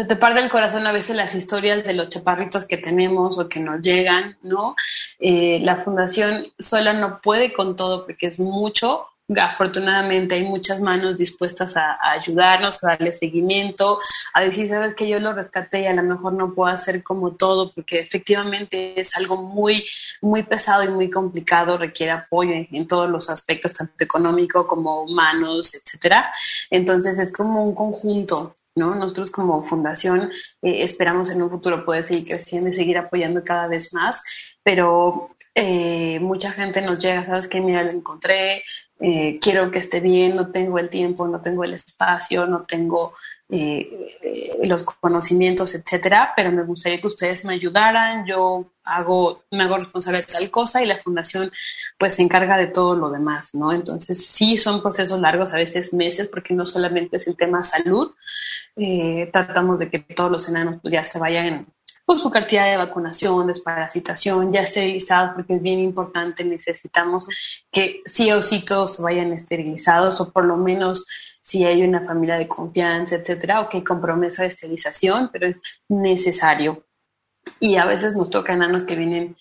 te 0.07 0.17
parte 0.17 0.41
el 0.41 0.51
corazón 0.51 0.87
a 0.87 0.93
veces 0.93 1.17
las 1.17 1.35
historias 1.35 1.85
de 1.85 1.95
los 1.95 2.09
chaparritos 2.09 2.67
que 2.67 2.77
tenemos 2.77 3.39
o 3.39 3.49
que 3.49 3.61
nos 3.61 3.81
llegan, 3.81 4.39
¿no? 4.43 4.75
Eh, 5.19 5.61
la 5.63 5.77
fundación 5.77 6.53
sola 6.59 6.93
no 6.93 7.21
puede 7.21 7.53
con 7.53 7.77
todo 7.77 8.07
porque 8.07 8.27
es 8.27 8.39
mucho, 8.39 9.07
afortunadamente 9.37 10.35
hay 10.35 10.45
muchas 10.45 10.81
manos 10.81 11.17
dispuestas 11.17 11.77
a, 11.77 11.99
ayudarnos, 12.13 12.83
a 12.83 12.89
darle 12.89 13.13
seguimiento, 13.13 13.99
a 14.35 14.41
decir, 14.43 14.69
sabes 14.69 14.95
que 14.95 15.09
yo 15.09 15.19
lo 15.21 15.33
rescaté 15.33 15.83
y 15.83 15.87
a 15.87 15.93
lo 15.93 16.03
mejor 16.03 16.33
no 16.33 16.55
puedo 16.55 16.73
hacer 16.73 17.03
como 17.03 17.37
todo, 17.37 17.73
porque 17.73 18.01
efectivamente 18.01 19.01
es 19.01 19.17
algo 19.17 19.37
muy, 19.37 19.85
muy 20.21 20.43
pesado 20.43 20.85
y 20.85 20.89
muy 20.89 21.11
complicado, 21.11 21.79
requiere 21.79 22.13
apoyo 22.13 22.53
en, 22.71 22.87
todos 22.87 23.09
los 23.09 23.31
aspectos, 23.31 23.73
tanto 23.73 24.05
económico 24.05 24.67
como 24.67 25.03
humanos, 25.03 25.75
etcétera. 25.75 26.33
Entonces 26.71 27.19
es 27.19 27.33
como 27.33 27.65
un 27.65 27.75
conjunto. 27.75 28.55
¿No? 28.75 28.95
Nosotros 28.95 29.31
como 29.31 29.63
fundación 29.63 30.31
eh, 30.63 30.83
esperamos 30.83 31.29
en 31.29 31.43
un 31.43 31.51
futuro 31.51 31.85
poder 31.85 32.03
seguir 32.03 32.27
creciendo 32.27 32.71
y 32.71 32.73
seguir 32.73 32.97
apoyando 32.97 33.45
cada 33.45 33.67
vez 33.67 33.93
más, 33.93 34.25
pero 34.63 35.29
eh, 35.55 36.19
mucha 36.21 36.51
gente 36.51 36.81
nos 36.81 36.99
llega, 36.99 37.25
sabes 37.25 37.47
que 37.47 37.61
mira, 37.61 37.83
lo 37.83 37.91
encontré, 37.91 38.65
eh, 39.01 39.35
quiero 39.41 39.71
que 39.71 39.81
esté 39.81 40.01
bien, 40.01 40.35
no 40.35 40.51
tengo 40.51 40.79
el 40.79 40.89
tiempo, 40.89 41.29
no 41.29 41.43
tengo 41.43 41.65
el 41.65 41.75
espacio, 41.75 42.47
no 42.47 42.63
tengo 42.63 43.15
eh, 43.51 44.17
los 44.63 44.83
conocimientos, 44.85 45.75
etcétera, 45.75 46.33
pero 46.35 46.51
me 46.53 46.63
gustaría 46.63 47.01
que 47.01 47.07
ustedes 47.07 47.45
me 47.45 47.53
ayudaran, 47.53 48.25
yo 48.25 48.73
hago, 48.85 49.45
me 49.51 49.65
hago 49.65 49.77
responsable 49.77 50.21
de 50.21 50.27
tal 50.27 50.51
cosa 50.51 50.83
y 50.83 50.87
la 50.87 51.03
fundación 51.03 51.53
pues 51.99 52.15
se 52.15 52.23
encarga 52.23 52.57
de 52.57 52.69
todo 52.69 52.97
lo 52.97 53.11
demás, 53.11 53.55
¿no? 53.55 53.73
Entonces 53.73 54.25
sí 54.25 54.57
son 54.57 54.81
procesos 54.81 55.21
largos, 55.21 55.53
a 55.53 55.57
veces 55.57 55.93
meses, 55.93 56.29
porque 56.29 56.55
no 56.55 56.67
solamente 56.67 57.19
es 57.19 57.27
el 57.29 57.37
tema 57.37 57.63
salud, 57.63 58.15
tratamos 59.33 59.79
de 59.79 59.91
que 59.91 59.99
todos 59.99 60.31
los 60.31 60.49
enanos 60.49 60.81
pues 60.81 60.93
ya 60.93 61.05
se 61.05 61.19
vayan 61.19 61.67
con 62.13 62.19
su 62.19 62.29
cantidad 62.29 62.71
de 62.71 62.77
vacunación, 62.77 63.47
desparasitación, 63.47 64.53
ya 64.53 64.61
esterilizados, 64.61 65.31
porque 65.35 65.55
es 65.55 65.63
bien 65.63 65.79
importante, 65.79 66.45
necesitamos 66.45 67.27
que 67.71 68.03
sí 68.05 68.31
o 68.31 68.43
sí 68.43 68.63
todos 68.63 69.01
vayan 69.01 69.33
esterilizados, 69.33 70.21
o 70.21 70.31
por 70.31 70.45
lo 70.45 70.59
menos 70.59 71.07
si 71.41 71.65
hay 71.65 71.83
una 71.83 72.05
familia 72.05 72.37
de 72.37 72.47
confianza, 72.47 73.15
etcétera, 73.15 73.63
o 73.63 73.69
que 73.71 73.83
con 73.83 74.03
promesa 74.03 74.43
de 74.43 74.49
esterilización, 74.49 75.31
pero 75.33 75.47
es 75.47 75.63
necesario. 75.89 76.85
Y 77.59 77.77
a 77.77 77.87
veces 77.87 78.15
nos 78.15 78.29
tocan 78.29 78.57
enanos 78.57 78.85
que 78.85 78.95
vienen 78.95 79.35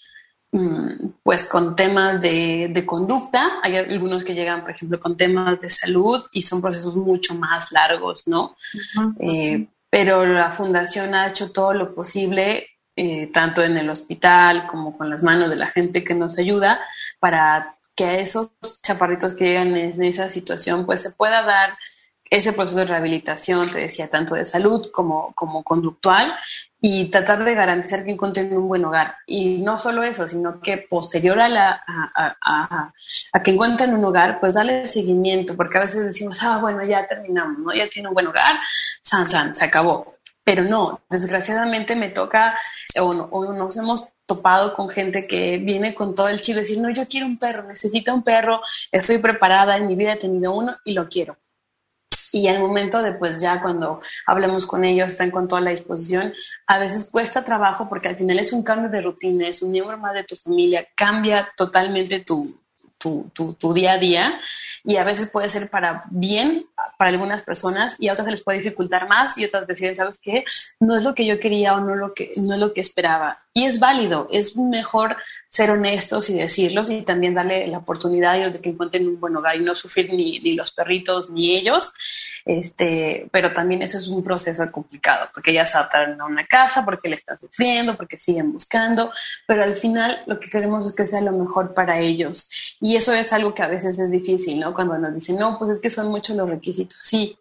mm, 0.54 1.08
pues 1.24 1.50
con 1.50 1.76
temas 1.76 2.22
de, 2.22 2.70
de, 2.74 2.86
conducta, 2.86 3.60
hay 3.64 3.76
algunos 3.76 4.24
que 4.24 4.34
llegan, 4.34 4.62
por 4.62 4.72
ejemplo, 4.72 4.98
con 4.98 5.18
temas 5.18 5.60
de 5.60 5.70
salud 5.70 6.24
y 6.32 6.44
son 6.44 6.62
procesos 6.62 6.96
mucho 6.96 7.36
más 7.36 7.74
largos, 7.74 8.30
¿no? 8.30 8.56
eh, 9.20 9.68
pero 9.92 10.26
la 10.26 10.52
fundación 10.52 11.14
ha 11.14 11.28
hecho 11.28 11.52
todo 11.52 11.74
lo 11.74 11.94
posible, 11.94 12.70
eh, 12.96 13.28
tanto 13.34 13.62
en 13.62 13.78
el 13.78 13.90
hospital 13.90 14.66
como 14.66 14.98
con 14.98 15.10
las 15.10 15.22
manos 15.22 15.50
de 15.50 15.58
la 15.58 15.68
gente 15.68 16.04
que 16.04 16.16
nos 16.16 16.40
ayuda, 16.40 16.80
para 17.20 17.78
que 17.94 18.06
a 18.06 18.18
esos 18.20 18.54
chaparritos 18.82 19.34
que 19.34 19.44
llegan 19.44 19.76
en 19.76 20.02
esa 20.02 20.30
situación, 20.30 20.86
pues 20.86 21.02
se 21.02 21.12
pueda 21.12 21.44
dar 21.44 21.78
ese 22.32 22.54
proceso 22.54 22.80
de 22.80 22.86
rehabilitación, 22.86 23.70
te 23.70 23.80
decía, 23.80 24.10
tanto 24.10 24.36
de 24.36 24.46
salud 24.46 24.90
como, 24.94 25.34
como 25.34 25.64
conductual, 25.64 26.34
y 26.80 27.10
tratar 27.10 27.44
de 27.44 27.54
garantizar 27.54 28.06
que 28.06 28.12
encuentren 28.12 28.56
un 28.58 28.70
buen 28.70 28.86
hogar. 28.86 29.18
Y 29.28 29.58
no 29.58 29.78
solo 29.78 30.02
eso, 30.02 30.26
sino 30.30 30.62
que 30.62 30.78
posterior 30.78 31.38
a, 31.42 31.50
la, 31.50 31.84
a, 31.86 32.36
a, 32.42 32.94
a, 33.34 33.44
que 33.44 33.52
encuentren 33.52 33.94
un 33.94 34.06
hogar, 34.06 34.40
pues 34.40 34.54
darle 34.54 34.88
seguimiento, 34.88 35.58
porque 35.58 35.78
a 35.78 35.82
veces 35.82 36.06
decimos, 36.06 36.42
ah, 36.42 36.60
bueno, 36.60 36.82
ya 36.84 37.06
terminamos, 37.06 37.60
¿no? 37.60 37.74
Ya 37.74 37.90
tiene 37.90 38.08
un 38.08 38.14
buen 38.14 38.28
hogar, 38.28 38.58
san, 39.02 39.26
san, 39.26 39.54
se 39.54 39.66
acabó. 39.66 40.16
Pero 40.46 40.64
no, 40.64 41.02
desgraciadamente 41.10 41.98
me 41.98 42.10
toca, 42.10 42.58
o, 42.98 43.14
no, 43.14 43.54
nos 43.54 43.76
hemos 43.76 44.14
topado 44.26 44.74
con 44.74 44.90
gente 44.90 45.28
que 45.28 45.58
viene 45.58 45.94
con 45.94 46.16
todo 46.16 46.30
el 46.30 46.42
chile, 46.42 46.62
decir, 46.62 46.80
no, 46.80 46.90
yo 46.92 47.06
quiero 47.10 47.26
un 47.26 47.38
perro, 47.38 47.64
necesito 47.64 48.14
un 48.14 48.24
perro, 48.24 48.62
estoy 48.90 49.18
preparada, 49.18 49.76
en 49.76 49.86
mi 49.88 49.96
vida 49.96 50.14
he 50.14 50.18
tenido 50.18 50.54
uno 50.56 50.78
y 50.86 50.94
lo 50.94 51.06
quiero 51.08 51.36
y 52.32 52.48
al 52.48 52.60
momento 52.60 53.02
de 53.02 53.14
pues 53.14 53.42
ya 53.42 53.62
cuando 53.62 54.02
hablemos 54.26 54.66
con 54.66 54.84
ellos 54.86 55.12
están 55.12 55.32
con 55.32 55.48
toda 55.48 55.62
la 55.62 55.72
disposición, 55.72 56.34
a 56.68 56.80
veces 56.80 57.10
cuesta 57.12 57.44
trabajo 57.44 57.90
porque 57.90 58.10
al 58.10 58.16
final 58.16 58.40
es 58.40 58.54
un 58.54 58.64
cambio 58.64 58.90
de 58.90 59.02
rutina, 59.02 59.48
es 59.48 59.62
un 59.62 59.72
miembro 59.72 59.98
más 59.98 60.14
de 60.14 60.24
tu 60.24 60.36
familia, 60.36 60.88
cambia 60.96 61.52
totalmente 61.56 62.20
tu, 62.20 62.44
tu, 63.02 63.32
tu, 63.58 63.74
día 63.74 63.94
a 63.94 63.98
día 63.98 64.40
y 64.84 64.98
a 64.98 65.04
veces 65.04 65.30
puede 65.30 65.50
ser 65.50 65.70
para 65.70 66.04
bien 66.12 66.68
para 66.98 67.10
algunas 67.10 67.42
personas 67.42 67.96
y 68.00 68.08
a 68.08 68.14
otras 68.14 68.26
se 68.26 68.32
les 68.32 68.44
puede 68.44 68.60
dificultar 68.60 69.08
más 69.08 69.38
y 69.38 69.46
otras 69.46 69.66
deciden, 69.66 69.96
¿sabes 69.96 70.20
qué? 70.20 70.44
No 70.80 70.96
es 70.96 71.04
lo 71.04 71.16
que 71.16 71.26
yo 71.26 71.40
quería 71.40 71.76
o 71.76 71.82
no, 71.82 71.96
lo 71.96 72.14
que, 72.14 72.32
no 72.36 72.54
es 72.54 72.60
lo 72.60 72.74
que 72.74 72.82
esperaba 72.82 73.40
Y 73.54 73.66
es 73.66 73.80
válido, 73.80 74.28
es 74.32 74.56
mejor 74.56 75.18
ser 75.50 75.72
honestos 75.72 76.30
y 76.30 76.36
decirlos 76.36 76.90
y 76.90 77.02
también 77.02 77.34
darle 77.34 77.68
la 77.68 77.80
oportunidad 77.80 78.32
a 78.32 78.38
ellos 78.38 78.54
de 78.54 78.62
que 78.62 78.70
encuentren 78.70 79.06
un 79.06 79.20
buen 79.20 79.36
hogar 79.36 79.58
y 79.58 79.64
no 79.64 79.76
sufrir 79.76 80.10
ni, 80.14 80.40
ni 80.40 80.54
los 80.54 80.72
perritos 80.72 81.30
ni 81.30 81.56
ellos. 81.56 81.92
Este, 82.46 83.28
pero 83.32 83.54
también 83.54 83.82
eso 83.82 83.98
es 83.98 84.08
un 84.08 84.24
proceso 84.24 84.72
complicado 84.72 85.30
porque 85.34 85.54
ya 85.54 85.66
se 85.66 85.78
adaptaron 85.78 86.20
a 86.20 86.26
una 86.26 86.46
casa, 86.46 86.84
porque 86.84 87.10
le 87.10 87.16
están 87.16 87.38
sufriendo, 87.38 87.98
porque 87.98 88.18
siguen 88.18 88.52
buscando, 88.52 89.12
pero 89.46 89.64
al 89.64 89.76
final 89.76 90.24
lo 90.26 90.40
que 90.40 90.50
queremos 90.50 90.88
es 90.88 90.94
que 90.94 91.06
sea 91.06 91.22
lo 91.22 91.34
mejor 91.34 91.74
para 91.74 92.00
ellos. 92.00 92.50
Y 92.80 92.96
eso 92.96 93.14
es 93.14 93.32
algo 93.34 93.54
que 93.54 93.64
a 93.64 93.68
veces 93.68 94.00
es 94.00 94.10
difícil, 94.10 94.60
¿no? 94.60 94.74
Cuando 94.74 94.98
nos 94.98 95.14
dicen, 95.14 95.38
no, 95.38 95.60
pues 95.60 95.72
es 95.72 95.80
que 95.80 95.92
son 95.92 96.08
muchos 96.08 96.36
los 96.36 96.50
requisitos. 96.50 96.98
Sí, 97.02 97.38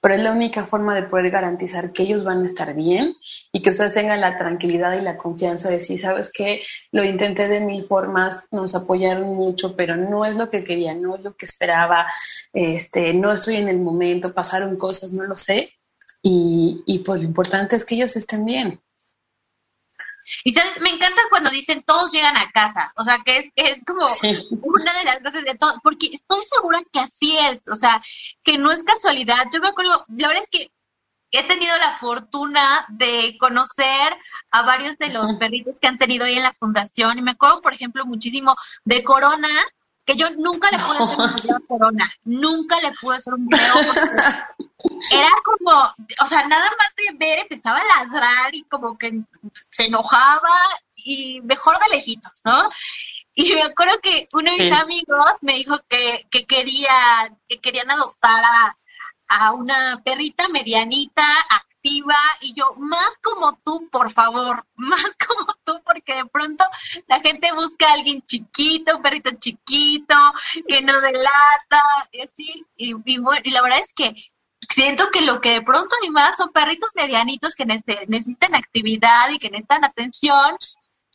pero 0.00 0.14
es 0.14 0.20
la 0.20 0.32
única 0.32 0.66
forma 0.66 0.94
de 0.94 1.02
poder 1.02 1.30
garantizar 1.30 1.92
que 1.92 2.04
ellos 2.04 2.24
van 2.24 2.42
a 2.42 2.46
estar 2.46 2.74
bien 2.74 3.14
y 3.52 3.62
que 3.62 3.70
ustedes 3.70 3.94
tengan 3.94 4.20
la 4.20 4.36
tranquilidad 4.36 4.98
y 4.98 5.02
la 5.02 5.18
confianza 5.18 5.68
de 5.68 5.76
decir, 5.76 6.00
sabes 6.00 6.32
que 6.32 6.62
lo 6.90 7.04
intenté 7.04 7.48
de 7.48 7.60
mil 7.60 7.84
formas, 7.84 8.42
nos 8.50 8.74
apoyaron 8.74 9.34
mucho, 9.34 9.76
pero 9.76 9.96
no 9.96 10.24
es 10.24 10.36
lo 10.36 10.48
que 10.50 10.64
quería, 10.64 10.94
no 10.94 11.16
es 11.16 11.22
lo 11.22 11.36
que 11.36 11.46
esperaba, 11.46 12.06
este, 12.52 13.12
no 13.12 13.32
estoy 13.32 13.56
en 13.56 13.68
el 13.68 13.80
momento, 13.80 14.32
pasaron 14.32 14.76
cosas, 14.76 15.12
no 15.12 15.24
lo 15.24 15.36
sé. 15.36 15.72
Y, 16.22 16.82
y 16.86 17.00
pues 17.00 17.22
lo 17.22 17.28
importante 17.28 17.76
es 17.76 17.84
que 17.84 17.94
ellos 17.94 18.16
estén 18.16 18.44
bien. 18.44 18.80
Y 20.44 20.52
sabes, 20.52 20.80
me 20.80 20.90
encanta 20.90 21.20
cuando 21.30 21.50
dicen 21.50 21.80
todos 21.80 22.12
llegan 22.12 22.36
a 22.36 22.50
casa, 22.50 22.92
o 22.96 23.04
sea, 23.04 23.18
que 23.24 23.38
es, 23.38 23.48
es 23.56 23.84
como 23.84 24.06
una 24.62 24.92
de 24.92 25.04
las 25.04 25.20
cosas 25.20 25.44
de 25.44 25.54
todo, 25.54 25.74
porque 25.82 26.08
estoy 26.12 26.40
segura 26.42 26.80
que 26.92 27.00
así 27.00 27.36
es, 27.38 27.66
o 27.68 27.76
sea, 27.76 28.02
que 28.42 28.58
no 28.58 28.70
es 28.70 28.84
casualidad. 28.84 29.46
Yo 29.52 29.60
me 29.60 29.68
acuerdo, 29.68 30.04
la 30.08 30.28
verdad 30.28 30.44
es 30.44 30.50
que 30.50 30.72
he 31.32 31.46
tenido 31.46 31.76
la 31.78 31.92
fortuna 31.92 32.86
de 32.88 33.36
conocer 33.38 34.16
a 34.50 34.62
varios 34.62 34.98
de 34.98 35.10
los 35.10 35.34
perritos 35.34 35.78
que 35.80 35.86
han 35.86 35.98
tenido 35.98 36.24
ahí 36.24 36.34
en 36.34 36.42
la 36.42 36.52
fundación 36.52 37.18
y 37.18 37.22
me 37.22 37.32
acuerdo, 37.32 37.62
por 37.62 37.72
ejemplo, 37.72 38.04
muchísimo 38.04 38.56
de 38.84 39.04
Corona, 39.04 39.48
que 40.04 40.16
yo 40.16 40.30
nunca 40.30 40.70
le 40.70 40.78
pude 40.78 40.98
hacer 40.98 41.18
un 41.18 41.34
video 41.36 41.56
a 41.56 41.68
Corona, 41.68 42.12
nunca 42.24 42.80
le 42.80 42.92
pude 43.00 43.16
hacer 43.16 43.34
un 43.34 43.46
video 43.46 43.74
era 45.10 45.30
como, 45.44 45.94
o 46.22 46.26
sea, 46.26 46.46
nada 46.46 46.70
más 46.78 46.94
de 46.96 47.16
ver 47.18 47.40
empezaba 47.40 47.78
a 47.78 48.04
ladrar 48.04 48.54
y 48.54 48.62
como 48.64 48.96
que 48.96 49.20
se 49.70 49.86
enojaba 49.86 50.54
y 50.96 51.40
mejor 51.42 51.78
de 51.78 51.96
lejitos, 51.96 52.40
¿no? 52.44 52.70
Y 53.34 53.54
me 53.54 53.62
acuerdo 53.62 54.00
que 54.02 54.28
uno 54.32 54.50
de 54.50 54.64
mis 54.64 54.72
amigos 54.72 55.30
me 55.42 55.54
dijo 55.54 55.78
que, 55.88 56.26
que, 56.30 56.46
quería, 56.46 57.34
que 57.48 57.58
querían 57.58 57.90
adoptar 57.90 58.42
a, 58.44 58.76
a 59.28 59.52
una 59.52 60.02
perrita 60.04 60.48
medianita, 60.48 61.24
activa, 61.48 62.18
y 62.40 62.54
yo, 62.54 62.74
más 62.76 63.18
como 63.22 63.58
tú, 63.64 63.88
por 63.90 64.10
favor, 64.10 64.66
más 64.74 65.16
como 65.26 65.49
porque 65.84 66.14
de 66.14 66.26
pronto 66.26 66.64
la 67.06 67.20
gente 67.20 67.52
busca 67.52 67.88
a 67.88 67.94
alguien 67.94 68.22
chiquito, 68.22 68.96
un 68.96 69.02
perrito 69.02 69.30
chiquito, 69.38 70.14
que 70.66 70.82
no 70.82 71.00
delata, 71.00 71.82
y 72.12 72.20
así, 72.22 72.64
y, 72.76 72.94
y 72.94 73.50
la 73.50 73.62
verdad 73.62 73.78
es 73.78 73.94
que 73.94 74.14
siento 74.68 75.10
que 75.10 75.22
lo 75.22 75.40
que 75.40 75.54
de 75.54 75.62
pronto 75.62 75.94
más 76.10 76.36
son 76.36 76.52
perritos 76.52 76.90
medianitos 76.94 77.54
que 77.54 77.66
necesitan 77.66 78.54
actividad 78.54 79.30
y 79.30 79.38
que 79.38 79.50
necesitan 79.50 79.84
atención. 79.84 80.56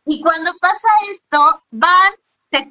Y 0.06 0.22
cuando 0.22 0.54
pasa 0.60 0.88
esto, 1.12 1.64
van, 1.72 2.12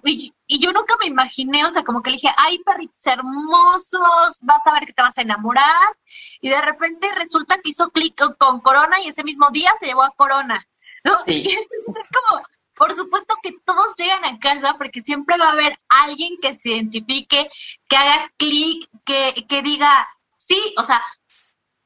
y, 0.04 0.32
yo 0.46 0.72
nunca 0.72 0.94
me 0.98 1.06
imaginé, 1.06 1.64
o 1.64 1.72
sea, 1.72 1.84
como 1.84 2.02
que 2.02 2.10
le 2.10 2.16
dije, 2.16 2.32
hay 2.36 2.58
perritos 2.60 3.06
hermosos, 3.06 4.38
vas 4.42 4.66
a 4.66 4.72
ver 4.72 4.86
que 4.86 4.92
te 4.92 5.02
vas 5.02 5.18
a 5.18 5.22
enamorar. 5.22 5.96
Y 6.40 6.48
de 6.48 6.60
repente 6.60 7.12
resulta 7.14 7.60
que 7.60 7.70
hizo 7.70 7.90
clic 7.90 8.14
con, 8.38 8.60
Corona 8.60 9.00
y 9.00 9.08
ese 9.08 9.24
mismo 9.24 9.50
día 9.50 9.72
se 9.80 9.86
llevó 9.86 10.02
a 10.02 10.14
Corona. 10.16 10.66
¿No? 11.04 11.16
Y 11.26 11.50
entonces 11.50 12.04
es 12.04 12.08
como, 12.08 12.42
por 12.74 12.94
supuesto 12.94 13.34
que 13.42 13.52
todos 13.64 13.94
llegan 13.96 14.24
a 14.24 14.38
casa 14.38 14.74
porque 14.76 15.00
siempre 15.00 15.38
va 15.38 15.48
a 15.48 15.52
haber 15.52 15.78
alguien 15.88 16.36
que 16.40 16.54
se 16.54 16.70
identifique, 16.70 17.50
que 17.88 17.96
haga 17.96 18.32
clic, 18.36 18.88
que, 19.04 19.46
que 19.48 19.62
diga, 19.62 20.08
sí, 20.36 20.74
o 20.76 20.84
sea, 20.84 21.02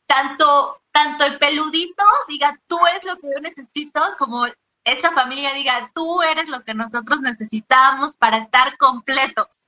tanto, 0.06 0.80
tanto 0.90 1.24
el 1.24 1.38
peludito 1.38 2.04
diga, 2.28 2.58
tú 2.66 2.78
eres 2.86 3.04
lo 3.04 3.16
que 3.16 3.28
yo 3.34 3.40
necesito, 3.40 4.00
como 4.18 4.46
esa 4.84 5.12
familia 5.12 5.52
diga, 5.52 5.90
tú 5.94 6.22
eres 6.22 6.48
lo 6.48 6.64
que 6.64 6.74
nosotros 6.74 7.20
necesitamos 7.20 8.16
para 8.16 8.38
estar 8.38 8.78
completos. 8.78 9.66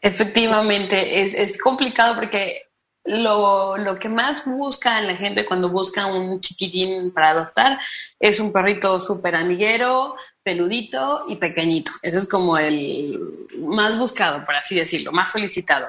Efectivamente, 0.00 1.22
es, 1.22 1.34
es 1.34 1.60
complicado 1.60 2.14
porque 2.14 2.67
lo, 3.08 3.76
lo, 3.78 3.98
que 3.98 4.08
más 4.08 4.44
busca 4.44 5.00
la 5.00 5.16
gente 5.16 5.46
cuando 5.46 5.68
busca 5.70 6.06
un 6.06 6.40
chiquitín 6.40 7.12
para 7.12 7.30
adoptar 7.30 7.78
es 8.20 8.38
un 8.38 8.52
perrito 8.52 9.00
súper 9.00 9.34
amiguero, 9.34 10.16
peludito 10.42 11.22
y 11.28 11.36
pequeñito. 11.36 11.92
Eso 12.02 12.18
es 12.18 12.26
como 12.26 12.58
el 12.58 13.18
más 13.58 13.98
buscado, 13.98 14.44
por 14.44 14.54
así 14.54 14.74
decirlo, 14.74 15.12
más 15.12 15.32
solicitado. 15.32 15.86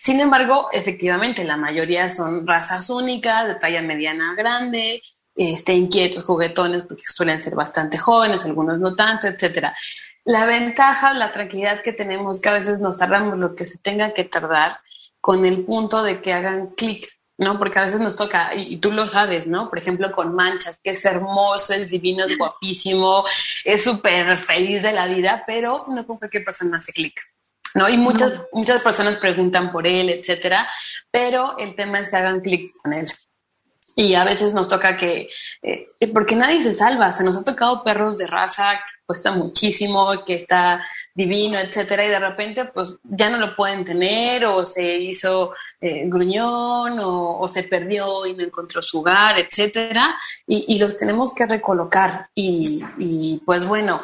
Sin 0.00 0.20
embargo, 0.20 0.68
efectivamente, 0.72 1.44
la 1.44 1.56
mayoría 1.56 2.08
son 2.08 2.46
razas 2.46 2.88
únicas, 2.90 3.48
de 3.48 3.54
talla 3.56 3.82
mediana 3.82 4.34
grande, 4.34 5.02
este, 5.34 5.72
inquietos, 5.72 6.24
juguetones, 6.24 6.82
porque 6.82 7.02
suelen 7.14 7.42
ser 7.42 7.54
bastante 7.54 7.98
jóvenes, 7.98 8.44
algunos 8.44 8.78
no 8.78 8.94
tanto, 8.94 9.26
etcétera. 9.26 9.74
La 10.24 10.44
ventaja, 10.44 11.14
la 11.14 11.32
tranquilidad 11.32 11.82
que 11.82 11.92
tenemos, 11.92 12.40
que 12.40 12.48
a 12.50 12.52
veces 12.52 12.78
nos 12.78 12.98
tardamos 12.98 13.38
lo 13.38 13.54
que 13.54 13.64
se 13.64 13.78
tenga 13.78 14.12
que 14.12 14.24
tardar, 14.24 14.80
con 15.20 15.44
el 15.44 15.64
punto 15.64 16.02
de 16.02 16.20
que 16.20 16.32
hagan 16.32 16.68
clic, 16.68 17.06
¿no? 17.38 17.58
Porque 17.58 17.78
a 17.78 17.82
veces 17.82 18.00
nos 18.00 18.16
toca, 18.16 18.50
y, 18.54 18.76
tú 18.76 18.92
lo 18.92 19.08
sabes, 19.08 19.46
¿no? 19.46 19.68
Por 19.68 19.78
ejemplo, 19.78 20.12
con 20.12 20.34
manchas, 20.34 20.80
que 20.82 20.90
es 20.90 21.04
hermoso, 21.04 21.74
es 21.74 21.90
divino, 21.90 22.24
es 22.24 22.36
guapísimo, 22.36 23.24
es 23.64 23.84
súper 23.84 24.36
feliz 24.36 24.82
de 24.82 24.92
la 24.92 25.06
vida, 25.06 25.42
pero 25.46 25.86
no 25.88 26.06
con 26.06 26.18
cualquier 26.18 26.44
persona 26.44 26.76
hace 26.76 26.92
clic. 26.92 27.20
¿no? 27.74 27.88
Y 27.88 27.96
muchas, 27.96 28.32
muchas 28.52 28.82
personas 28.82 29.16
preguntan 29.16 29.70
por 29.70 29.86
él, 29.86 30.10
etcétera, 30.10 30.68
pero 31.10 31.56
el 31.58 31.74
tema 31.74 32.00
es 32.00 32.10
que 32.10 32.16
hagan 32.16 32.40
clic 32.40 32.66
con 32.82 32.92
él. 32.92 33.06
Y 33.96 34.14
a 34.14 34.24
veces 34.24 34.54
nos 34.54 34.68
toca 34.68 34.96
que, 34.96 35.28
eh, 35.62 35.88
porque 36.12 36.36
nadie 36.36 36.62
se 36.62 36.74
salva, 36.74 37.12
se 37.12 37.24
nos 37.24 37.36
ha 37.36 37.44
tocado 37.44 37.82
perros 37.82 38.18
de 38.18 38.26
raza 38.26 38.72
que 38.72 39.04
cuesta 39.06 39.32
muchísimo, 39.32 40.24
que 40.24 40.34
está 40.34 40.80
divino, 41.14 41.58
etcétera, 41.58 42.06
y 42.06 42.10
de 42.10 42.18
repente 42.18 42.64
pues 42.66 42.94
ya 43.02 43.28
no 43.28 43.38
lo 43.38 43.56
pueden 43.56 43.84
tener, 43.84 44.46
o 44.46 44.64
se 44.64 44.96
hizo 44.96 45.52
eh, 45.80 46.04
gruñón, 46.06 46.98
o, 47.02 47.48
se 47.48 47.64
perdió 47.64 48.26
y 48.26 48.34
no 48.34 48.44
encontró 48.44 48.80
su 48.80 49.00
hogar, 49.00 49.38
etcétera, 49.38 50.16
y, 50.46 50.78
los 50.78 50.96
tenemos 50.96 51.34
que 51.34 51.46
recolocar. 51.46 52.28
Y, 52.34 52.82
y 52.98 53.42
pues 53.44 53.64
bueno, 53.64 54.00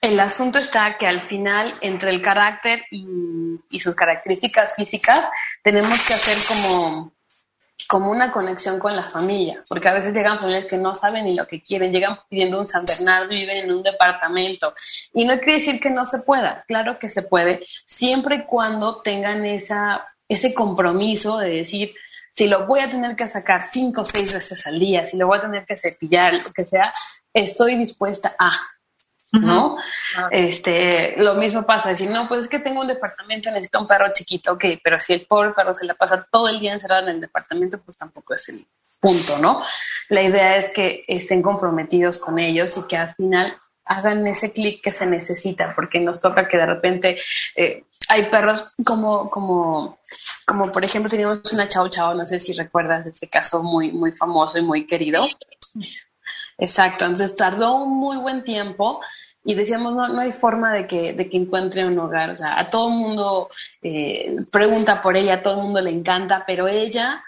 el 0.00 0.18
asunto 0.20 0.58
está 0.58 0.98
que 0.98 1.06
al 1.06 1.22
final, 1.22 1.78
entre 1.80 2.10
el 2.10 2.20
carácter 2.20 2.82
y 2.90 3.80
sus 3.80 3.94
características 3.94 4.74
físicas, 4.74 5.24
tenemos 5.62 6.04
que 6.06 6.14
hacer 6.14 6.36
como 6.48 7.13
como 7.88 8.10
una 8.10 8.32
conexión 8.32 8.78
con 8.78 8.96
la 8.96 9.02
familia, 9.02 9.62
porque 9.68 9.88
a 9.88 9.92
veces 9.92 10.14
llegan 10.14 10.38
familias 10.38 10.66
que 10.66 10.78
no 10.78 10.94
saben 10.94 11.24
ni 11.24 11.34
lo 11.34 11.46
que 11.46 11.62
quieren, 11.62 11.92
llegan 11.92 12.18
pidiendo 12.28 12.58
un 12.58 12.66
San 12.66 12.84
Bernardo 12.84 13.28
viven 13.28 13.64
en 13.64 13.72
un 13.72 13.82
departamento. 13.82 14.74
Y 15.12 15.24
no 15.24 15.36
quiere 15.38 15.54
decir 15.54 15.80
que 15.80 15.90
no 15.90 16.06
se 16.06 16.20
pueda, 16.20 16.64
claro 16.66 16.98
que 16.98 17.10
se 17.10 17.22
puede, 17.22 17.64
siempre 17.86 18.36
y 18.36 18.44
cuando 18.44 19.02
tengan 19.02 19.44
esa, 19.44 20.06
ese 20.28 20.54
compromiso 20.54 21.38
de 21.38 21.50
decir, 21.50 21.94
si 22.32 22.48
lo 22.48 22.66
voy 22.66 22.80
a 22.80 22.90
tener 22.90 23.14
que 23.14 23.28
sacar 23.28 23.62
cinco 23.62 24.00
o 24.00 24.04
seis 24.04 24.34
veces 24.34 24.66
al 24.66 24.78
día, 24.78 25.06
si 25.06 25.16
lo 25.16 25.26
voy 25.26 25.38
a 25.38 25.42
tener 25.42 25.64
que 25.64 25.76
cepillar, 25.76 26.34
lo 26.34 26.52
que 26.52 26.66
sea, 26.66 26.92
estoy 27.32 27.76
dispuesta 27.76 28.34
a. 28.38 28.52
¿no? 29.40 29.76
Este, 30.30 31.14
lo 31.16 31.34
mismo 31.34 31.64
pasa, 31.64 31.90
decir, 31.90 32.10
no, 32.10 32.28
pues 32.28 32.42
es 32.42 32.48
que 32.48 32.58
tengo 32.58 32.80
un 32.80 32.86
departamento, 32.86 33.50
necesito 33.50 33.80
un 33.80 33.88
perro 33.88 34.12
chiquito, 34.12 34.52
ok, 34.52 34.64
pero 34.82 35.00
si 35.00 35.12
el 35.12 35.26
pobre 35.26 35.52
perro 35.52 35.74
se 35.74 35.86
la 35.86 35.94
pasa 35.94 36.26
todo 36.30 36.48
el 36.48 36.60
día 36.60 36.72
encerrado 36.72 37.02
en 37.02 37.16
el 37.16 37.20
departamento, 37.20 37.80
pues 37.82 37.98
tampoco 37.98 38.34
es 38.34 38.48
el 38.48 38.66
punto, 39.00 39.38
¿no? 39.38 39.62
La 40.08 40.22
idea 40.22 40.56
es 40.56 40.70
que 40.70 41.04
estén 41.08 41.42
comprometidos 41.42 42.18
con 42.18 42.38
ellos 42.38 42.76
y 42.78 42.86
que 42.86 42.96
al 42.96 43.14
final 43.14 43.54
hagan 43.84 44.26
ese 44.26 44.52
clic 44.52 44.82
que 44.82 44.92
se 44.92 45.06
necesita, 45.06 45.74
porque 45.74 46.00
nos 46.00 46.20
toca 46.20 46.48
que 46.48 46.56
de 46.56 46.66
repente 46.66 47.16
eh, 47.54 47.84
hay 48.08 48.22
perros 48.24 48.68
como, 48.84 49.30
como, 49.30 49.98
como 50.46 50.72
por 50.72 50.84
ejemplo 50.84 51.10
teníamos 51.10 51.52
una 51.52 51.68
chau 51.68 51.88
chau, 51.88 52.14
no 52.14 52.24
sé 52.24 52.38
si 52.38 52.52
recuerdas 52.52 53.06
ese 53.06 53.28
caso 53.28 53.62
muy, 53.62 53.92
muy 53.92 54.12
famoso 54.12 54.58
y 54.58 54.62
muy 54.62 54.86
querido. 54.86 55.26
Exacto, 56.56 57.04
entonces 57.04 57.34
tardó 57.34 57.74
un 57.74 57.98
muy 57.98 58.16
buen 58.16 58.44
tiempo 58.44 59.00
y 59.44 59.54
decíamos, 59.54 59.94
no, 59.94 60.08
no 60.08 60.20
hay 60.20 60.32
forma 60.32 60.72
de 60.72 60.86
que, 60.86 61.12
de 61.12 61.28
que 61.28 61.36
encuentre 61.36 61.84
un 61.84 61.98
hogar, 61.98 62.30
o 62.30 62.34
sea, 62.34 62.58
a 62.58 62.66
todo 62.66 62.88
el 62.88 62.94
mundo 62.94 63.50
eh, 63.82 64.34
pregunta 64.50 65.02
por 65.02 65.16
ella, 65.16 65.34
a 65.34 65.42
todo 65.42 65.58
el 65.58 65.64
mundo 65.64 65.82
le 65.82 65.90
encanta, 65.90 66.44
pero 66.46 66.66
ella 66.66 67.22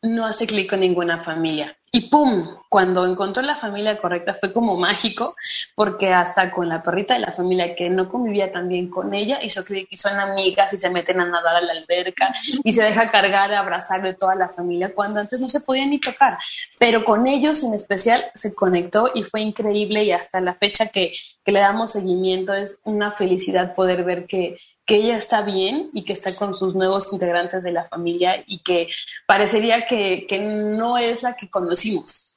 no 0.00 0.24
hace 0.24 0.46
clic 0.46 0.70
con 0.70 0.80
ninguna 0.80 1.18
familia. 1.18 1.76
Y 1.94 2.08
¡pum! 2.08 2.56
Cuando 2.70 3.06
encontró 3.06 3.42
la 3.42 3.54
familia 3.54 4.00
correcta 4.00 4.32
fue 4.32 4.50
como 4.50 4.78
mágico, 4.78 5.36
porque 5.74 6.10
hasta 6.10 6.50
con 6.50 6.66
la 6.66 6.82
perrita 6.82 7.12
de 7.12 7.20
la 7.20 7.32
familia 7.32 7.74
que 7.74 7.90
no 7.90 8.08
convivía 8.08 8.50
tan 8.50 8.66
bien 8.66 8.88
con 8.88 9.12
ella, 9.12 9.40
hizo 9.42 9.62
que 9.62 9.86
son 9.94 10.18
amigas 10.18 10.72
y 10.72 10.78
se 10.78 10.88
meten 10.88 11.20
a 11.20 11.26
nadar 11.26 11.56
a 11.56 11.60
la 11.60 11.74
alberca 11.74 12.32
y 12.64 12.72
se 12.72 12.82
deja 12.82 13.10
cargar, 13.10 13.52
abrazar 13.52 14.00
de 14.00 14.14
toda 14.14 14.34
la 14.34 14.48
familia, 14.48 14.94
cuando 14.94 15.20
antes 15.20 15.38
no 15.38 15.50
se 15.50 15.60
podía 15.60 15.84
ni 15.84 15.98
tocar. 15.98 16.38
Pero 16.78 17.04
con 17.04 17.26
ellos 17.26 17.62
en 17.62 17.74
especial 17.74 18.24
se 18.34 18.54
conectó 18.54 19.10
y 19.14 19.24
fue 19.24 19.42
increíble 19.42 20.02
y 20.02 20.12
hasta 20.12 20.40
la 20.40 20.54
fecha 20.54 20.86
que, 20.86 21.12
que 21.44 21.52
le 21.52 21.60
damos 21.60 21.92
seguimiento 21.92 22.54
es 22.54 22.78
una 22.84 23.10
felicidad 23.10 23.74
poder 23.74 24.02
ver 24.02 24.26
que, 24.26 24.56
que 24.84 24.96
ella 24.96 25.16
está 25.16 25.42
bien 25.42 25.90
y 25.92 26.04
que 26.04 26.12
está 26.12 26.34
con 26.34 26.54
sus 26.54 26.74
nuevos 26.74 27.12
integrantes 27.12 27.62
de 27.62 27.72
la 27.72 27.88
familia 27.88 28.42
y 28.46 28.58
que 28.60 28.88
parecería 29.26 29.86
que, 29.86 30.26
no 30.40 30.98
es 30.98 31.22
la 31.22 31.36
que 31.36 31.50
conocimos. 31.50 32.34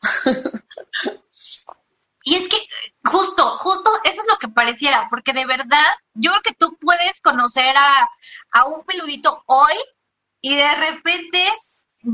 Y 2.27 2.33
es 2.33 2.49
que 2.49 2.57
justo, 3.03 3.55
justo 3.57 3.91
eso 4.03 4.19
es 4.19 4.27
lo 4.27 4.39
que 4.39 4.47
pareciera, 4.47 5.07
porque 5.11 5.31
de 5.31 5.45
verdad 5.45 5.85
yo 6.15 6.31
creo 6.31 6.41
que 6.41 6.53
tú 6.55 6.75
puedes 6.81 7.21
conocer 7.21 7.77
a, 7.77 8.09
a 8.51 8.65
un 8.65 8.83
peludito 8.83 9.43
hoy 9.45 9.75
y 10.41 10.55
de 10.55 10.73
repente 10.73 11.47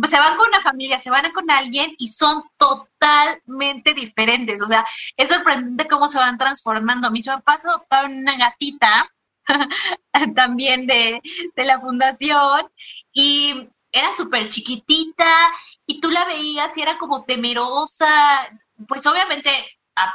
se 0.10 0.20
van 0.20 0.38
con 0.38 0.48
una 0.50 0.60
familia, 0.60 1.00
se 1.00 1.10
van 1.10 1.32
con 1.32 1.50
alguien 1.50 1.96
y 1.98 2.10
son 2.10 2.44
totalmente 2.58 3.94
diferentes. 3.94 4.62
O 4.62 4.68
sea, 4.68 4.86
es 5.16 5.30
sorprendente 5.30 5.88
cómo 5.88 6.08
se 6.08 6.18
van 6.18 6.38
transformando. 6.38 7.08
A 7.08 7.12
mí 7.12 7.24
se 7.24 7.34
me 7.34 7.42
pasa 7.42 7.70
adoptar 7.70 8.06
una 8.06 8.38
gatita 8.38 9.10
también 10.36 10.88
de, 10.88 11.22
la 11.56 11.80
fundación. 11.80 12.70
Y 13.14 13.68
era 13.92 14.12
súper 14.14 14.50
chiquitita 14.50 15.52
y 15.86 16.00
tú 16.00 16.10
la 16.10 16.26
veías 16.26 16.76
y 16.78 16.82
era 16.82 16.98
como 16.98 17.26
temerosa, 17.26 18.50
pues 18.88 19.06
obviamente 19.06 19.52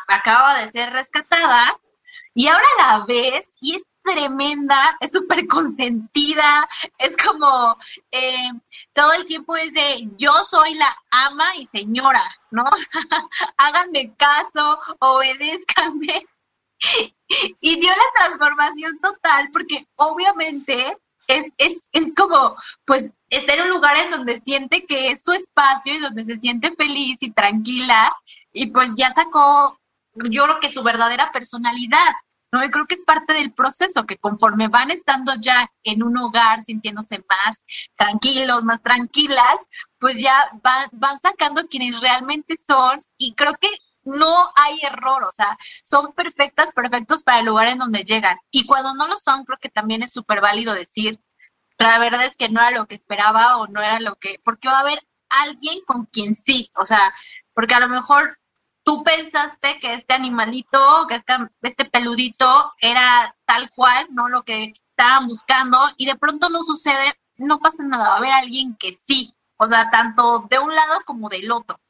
acababa 0.08 0.58
de 0.60 0.72
ser 0.72 0.92
rescatada 0.92 1.78
y 2.34 2.48
ahora 2.48 2.66
la 2.78 3.04
ves 3.06 3.54
y 3.60 3.76
es 3.76 3.84
tremenda, 4.02 4.96
es 5.00 5.12
súper 5.12 5.46
consentida, 5.46 6.68
es 6.98 7.16
como 7.16 7.76
eh, 8.10 8.50
todo 8.92 9.12
el 9.12 9.26
tiempo 9.26 9.56
es 9.56 9.74
de 9.74 10.08
yo 10.16 10.32
soy 10.48 10.74
la 10.74 10.94
ama 11.10 11.56
y 11.56 11.66
señora, 11.66 12.22
¿no? 12.50 12.64
Háganme 13.56 14.14
caso, 14.16 14.78
obedézcanme 15.00 16.24
y 17.60 17.80
dio 17.80 17.90
la 17.90 18.20
transformación 18.20 18.98
total 19.00 19.50
porque 19.52 19.86
obviamente 19.96 20.96
es, 21.26 21.54
es, 21.58 21.88
es 21.92 22.14
como, 22.14 22.56
pues, 22.84 23.14
estar 23.30 23.58
en 23.58 23.64
un 23.64 23.70
lugar 23.70 23.96
en 23.96 24.10
donde 24.10 24.40
siente 24.40 24.86
que 24.86 25.10
es 25.10 25.22
su 25.24 25.32
espacio 25.32 25.94
y 25.94 25.98
donde 25.98 26.24
se 26.24 26.36
siente 26.36 26.70
feliz 26.72 27.18
y 27.20 27.32
tranquila 27.32 28.12
y 28.52 28.68
pues 28.68 28.94
ya 28.96 29.12
sacó, 29.12 29.78
yo 30.14 30.44
creo 30.44 30.60
que 30.60 30.70
su 30.70 30.82
verdadera 30.82 31.32
personalidad, 31.32 32.14
¿no? 32.52 32.64
Y 32.64 32.70
creo 32.70 32.86
que 32.86 32.94
es 32.94 33.02
parte 33.04 33.34
del 33.34 33.52
proceso, 33.52 34.06
que 34.06 34.16
conforme 34.16 34.68
van 34.68 34.90
estando 34.90 35.34
ya 35.34 35.70
en 35.82 36.02
un 36.02 36.16
hogar, 36.16 36.62
sintiéndose 36.62 37.22
más 37.28 37.66
tranquilos, 37.96 38.64
más 38.64 38.82
tranquilas, 38.82 39.58
pues 39.98 40.22
ya 40.22 40.48
van, 40.62 40.88
van 40.92 41.18
sacando 41.18 41.66
quienes 41.66 42.00
realmente 42.00 42.56
son 42.56 43.02
y 43.18 43.34
creo 43.34 43.52
que 43.60 43.68
no 44.06 44.50
hay 44.54 44.80
error, 44.82 45.24
o 45.24 45.32
sea, 45.32 45.58
son 45.84 46.12
perfectas, 46.14 46.72
perfectos 46.72 47.22
para 47.22 47.40
el 47.40 47.46
lugar 47.46 47.68
en 47.68 47.78
donde 47.78 48.04
llegan. 48.04 48.38
Y 48.50 48.64
cuando 48.66 48.94
no 48.94 49.06
lo 49.06 49.16
son, 49.16 49.44
creo 49.44 49.58
que 49.58 49.68
también 49.68 50.02
es 50.02 50.12
súper 50.12 50.40
válido 50.40 50.74
decir, 50.74 51.20
la 51.78 51.98
verdad 51.98 52.24
es 52.24 52.36
que 52.36 52.48
no 52.48 52.60
era 52.60 52.70
lo 52.70 52.86
que 52.86 52.94
esperaba 52.94 53.58
o 53.58 53.66
no 53.66 53.80
era 53.80 54.00
lo 54.00 54.16
que, 54.16 54.40
porque 54.44 54.68
va 54.68 54.78
a 54.78 54.80
haber 54.80 55.06
alguien 55.28 55.80
con 55.86 56.06
quien 56.06 56.34
sí, 56.34 56.70
o 56.74 56.86
sea, 56.86 57.14
porque 57.52 57.74
a 57.74 57.80
lo 57.80 57.88
mejor 57.88 58.38
tú 58.84 59.02
pensaste 59.02 59.78
que 59.80 59.94
este 59.94 60.14
animalito, 60.14 61.06
que 61.08 61.16
este, 61.16 61.34
este 61.62 61.84
peludito 61.86 62.72
era 62.80 63.36
tal 63.44 63.70
cual, 63.70 64.06
¿no? 64.12 64.28
Lo 64.28 64.44
que 64.44 64.72
estaban 64.90 65.26
buscando 65.26 65.78
y 65.96 66.06
de 66.06 66.16
pronto 66.16 66.48
no 66.50 66.62
sucede, 66.62 67.14
no 67.36 67.58
pasa 67.58 67.82
nada, 67.82 68.08
va 68.08 68.14
a 68.14 68.18
haber 68.18 68.32
alguien 68.32 68.76
que 68.76 68.92
sí, 68.92 69.34
o 69.56 69.66
sea, 69.66 69.90
tanto 69.90 70.46
de 70.48 70.58
un 70.58 70.74
lado 70.74 71.00
como 71.04 71.28
del 71.28 71.50
otro. 71.50 71.80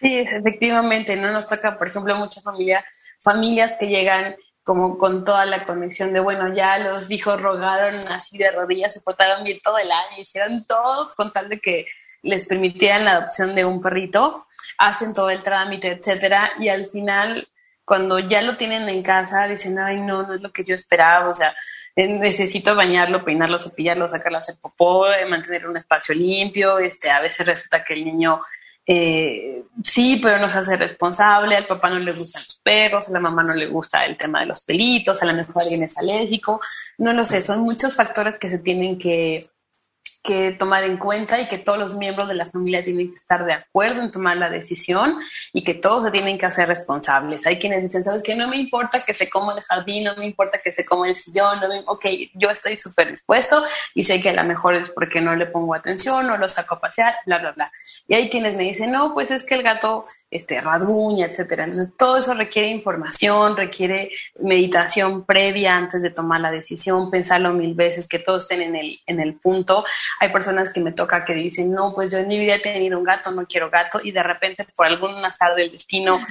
Sí, 0.00 0.16
efectivamente, 0.16 1.14
no 1.14 1.30
nos 1.30 1.46
toca, 1.46 1.76
por 1.76 1.88
ejemplo, 1.88 2.16
muchas 2.16 2.42
familias, 2.42 2.82
familias 3.18 3.72
que 3.78 3.86
llegan 3.86 4.34
como 4.62 4.96
con 4.96 5.24
toda 5.26 5.44
la 5.44 5.66
conexión 5.66 6.14
de, 6.14 6.20
bueno, 6.20 6.54
ya 6.54 6.78
los 6.78 7.10
hijos 7.10 7.38
rogaron 7.38 7.94
así 8.10 8.38
de 8.38 8.50
rodillas, 8.50 8.94
se 8.94 9.02
portaron 9.02 9.44
bien 9.44 9.58
todo 9.62 9.76
el 9.76 9.92
año, 9.92 10.16
hicieron 10.18 10.64
todo 10.66 11.10
con 11.14 11.32
tal 11.32 11.50
de 11.50 11.60
que 11.60 11.86
les 12.22 12.46
permitieran 12.46 13.04
la 13.04 13.12
adopción 13.12 13.54
de 13.54 13.66
un 13.66 13.82
perrito, 13.82 14.46
hacen 14.78 15.12
todo 15.12 15.28
el 15.28 15.42
trámite, 15.42 15.88
etcétera, 15.88 16.52
y 16.58 16.68
al 16.68 16.86
final, 16.86 17.46
cuando 17.84 18.20
ya 18.20 18.40
lo 18.40 18.56
tienen 18.56 18.88
en 18.88 19.02
casa, 19.02 19.48
dicen, 19.48 19.78
ay, 19.78 20.00
no, 20.00 20.22
no 20.22 20.34
es 20.34 20.40
lo 20.40 20.50
que 20.50 20.64
yo 20.64 20.74
esperaba, 20.74 21.28
o 21.28 21.34
sea, 21.34 21.54
eh, 21.94 22.08
necesito 22.08 22.74
bañarlo, 22.74 23.22
peinarlo, 23.22 23.58
cepillarlo, 23.58 24.08
sacarlo 24.08 24.38
a 24.38 24.40
hacer 24.40 24.54
popó, 24.62 25.10
eh, 25.12 25.26
mantener 25.26 25.66
un 25.66 25.76
espacio 25.76 26.14
limpio, 26.14 26.78
este, 26.78 27.10
a 27.10 27.20
veces 27.20 27.46
resulta 27.46 27.84
que 27.84 27.92
el 27.92 28.06
niño 28.06 28.40
eh, 28.86 29.64
sí, 29.84 30.18
pero 30.22 30.38
no 30.38 30.48
se 30.48 30.58
hace 30.58 30.76
responsable, 30.76 31.56
al 31.56 31.66
papá 31.66 31.90
no 31.90 31.98
le 31.98 32.12
gustan 32.12 32.42
los 32.42 32.60
perros, 32.62 33.08
a 33.08 33.12
la 33.12 33.20
mamá 33.20 33.42
no 33.42 33.54
le 33.54 33.66
gusta 33.66 34.04
el 34.04 34.16
tema 34.16 34.40
de 34.40 34.46
los 34.46 34.62
pelitos, 34.62 35.22
a 35.22 35.26
lo 35.26 35.34
mejor 35.34 35.62
alguien 35.62 35.82
es 35.82 35.96
alérgico, 35.98 36.60
no 36.98 37.12
lo 37.12 37.24
sé, 37.24 37.42
son 37.42 37.60
muchos 37.60 37.94
factores 37.94 38.38
que 38.38 38.50
se 38.50 38.58
tienen 38.58 38.98
que 38.98 39.50
que 40.22 40.52
tomar 40.52 40.84
en 40.84 40.98
cuenta 40.98 41.40
y 41.40 41.48
que 41.48 41.58
todos 41.58 41.78
los 41.78 41.96
miembros 41.96 42.28
de 42.28 42.34
la 42.34 42.44
familia 42.44 42.82
tienen 42.82 43.10
que 43.10 43.16
estar 43.16 43.44
de 43.44 43.54
acuerdo 43.54 44.02
en 44.02 44.10
tomar 44.10 44.36
la 44.36 44.50
decisión 44.50 45.18
y 45.52 45.64
que 45.64 45.74
todos 45.74 46.04
se 46.04 46.10
tienen 46.10 46.36
que 46.36 46.46
hacer 46.46 46.68
responsables. 46.68 47.46
Hay 47.46 47.58
quienes 47.58 47.82
dicen, 47.82 48.04
¿sabes 48.04 48.22
qué? 48.22 48.34
No 48.34 48.46
me 48.48 48.56
importa 48.56 49.00
que 49.00 49.14
se 49.14 49.30
coma 49.30 49.54
el 49.54 49.62
jardín, 49.62 50.04
no 50.04 50.16
me 50.16 50.26
importa 50.26 50.60
que 50.62 50.72
se 50.72 50.84
coma 50.84 51.08
el 51.08 51.16
sillón, 51.16 51.58
no 51.60 51.68
me... 51.68 51.78
ok, 51.86 52.06
yo 52.34 52.50
estoy 52.50 52.76
súper 52.76 53.08
dispuesto 53.08 53.62
y 53.94 54.04
sé 54.04 54.20
que 54.20 54.30
a 54.30 54.34
lo 54.34 54.44
mejor 54.44 54.74
es 54.74 54.90
porque 54.90 55.20
no 55.20 55.34
le 55.34 55.46
pongo 55.46 55.74
atención, 55.74 56.26
no 56.26 56.36
lo 56.36 56.48
saco 56.48 56.74
a 56.74 56.80
pasear, 56.80 57.14
bla, 57.24 57.38
bla, 57.38 57.52
bla. 57.52 57.72
Y 58.06 58.14
hay 58.14 58.28
quienes 58.28 58.56
me 58.56 58.64
dicen, 58.64 58.92
no, 58.92 59.14
pues 59.14 59.30
es 59.30 59.46
que 59.46 59.54
el 59.54 59.62
gato 59.62 60.04
este, 60.30 60.60
radruña, 60.60 61.26
etcétera. 61.26 61.64
Entonces, 61.64 61.94
todo 61.96 62.18
eso 62.18 62.34
requiere 62.34 62.68
información, 62.68 63.56
requiere 63.56 64.10
meditación 64.40 65.24
previa 65.24 65.76
antes 65.76 66.02
de 66.02 66.10
tomar 66.10 66.40
la 66.40 66.50
decisión, 66.50 67.10
pensarlo 67.10 67.52
mil 67.52 67.74
veces, 67.74 68.06
que 68.06 68.20
todos 68.20 68.44
estén 68.44 68.62
en 68.62 68.76
el, 68.76 69.00
en 69.06 69.20
el 69.20 69.34
punto. 69.34 69.84
Hay 70.20 70.30
personas 70.30 70.72
que 70.72 70.80
me 70.80 70.92
toca 70.92 71.24
que 71.24 71.34
dicen, 71.34 71.72
no, 71.72 71.92
pues 71.94 72.12
yo 72.12 72.18
en 72.18 72.28
mi 72.28 72.38
vida 72.38 72.54
he 72.54 72.60
tenido 72.60 72.98
un 72.98 73.04
gato, 73.04 73.30
no 73.32 73.46
quiero 73.46 73.70
gato, 73.70 74.00
y 74.02 74.12
de 74.12 74.22
repente 74.22 74.66
por 74.76 74.86
algún 74.86 75.14
azar 75.24 75.54
del 75.54 75.72
destino, 75.72 76.24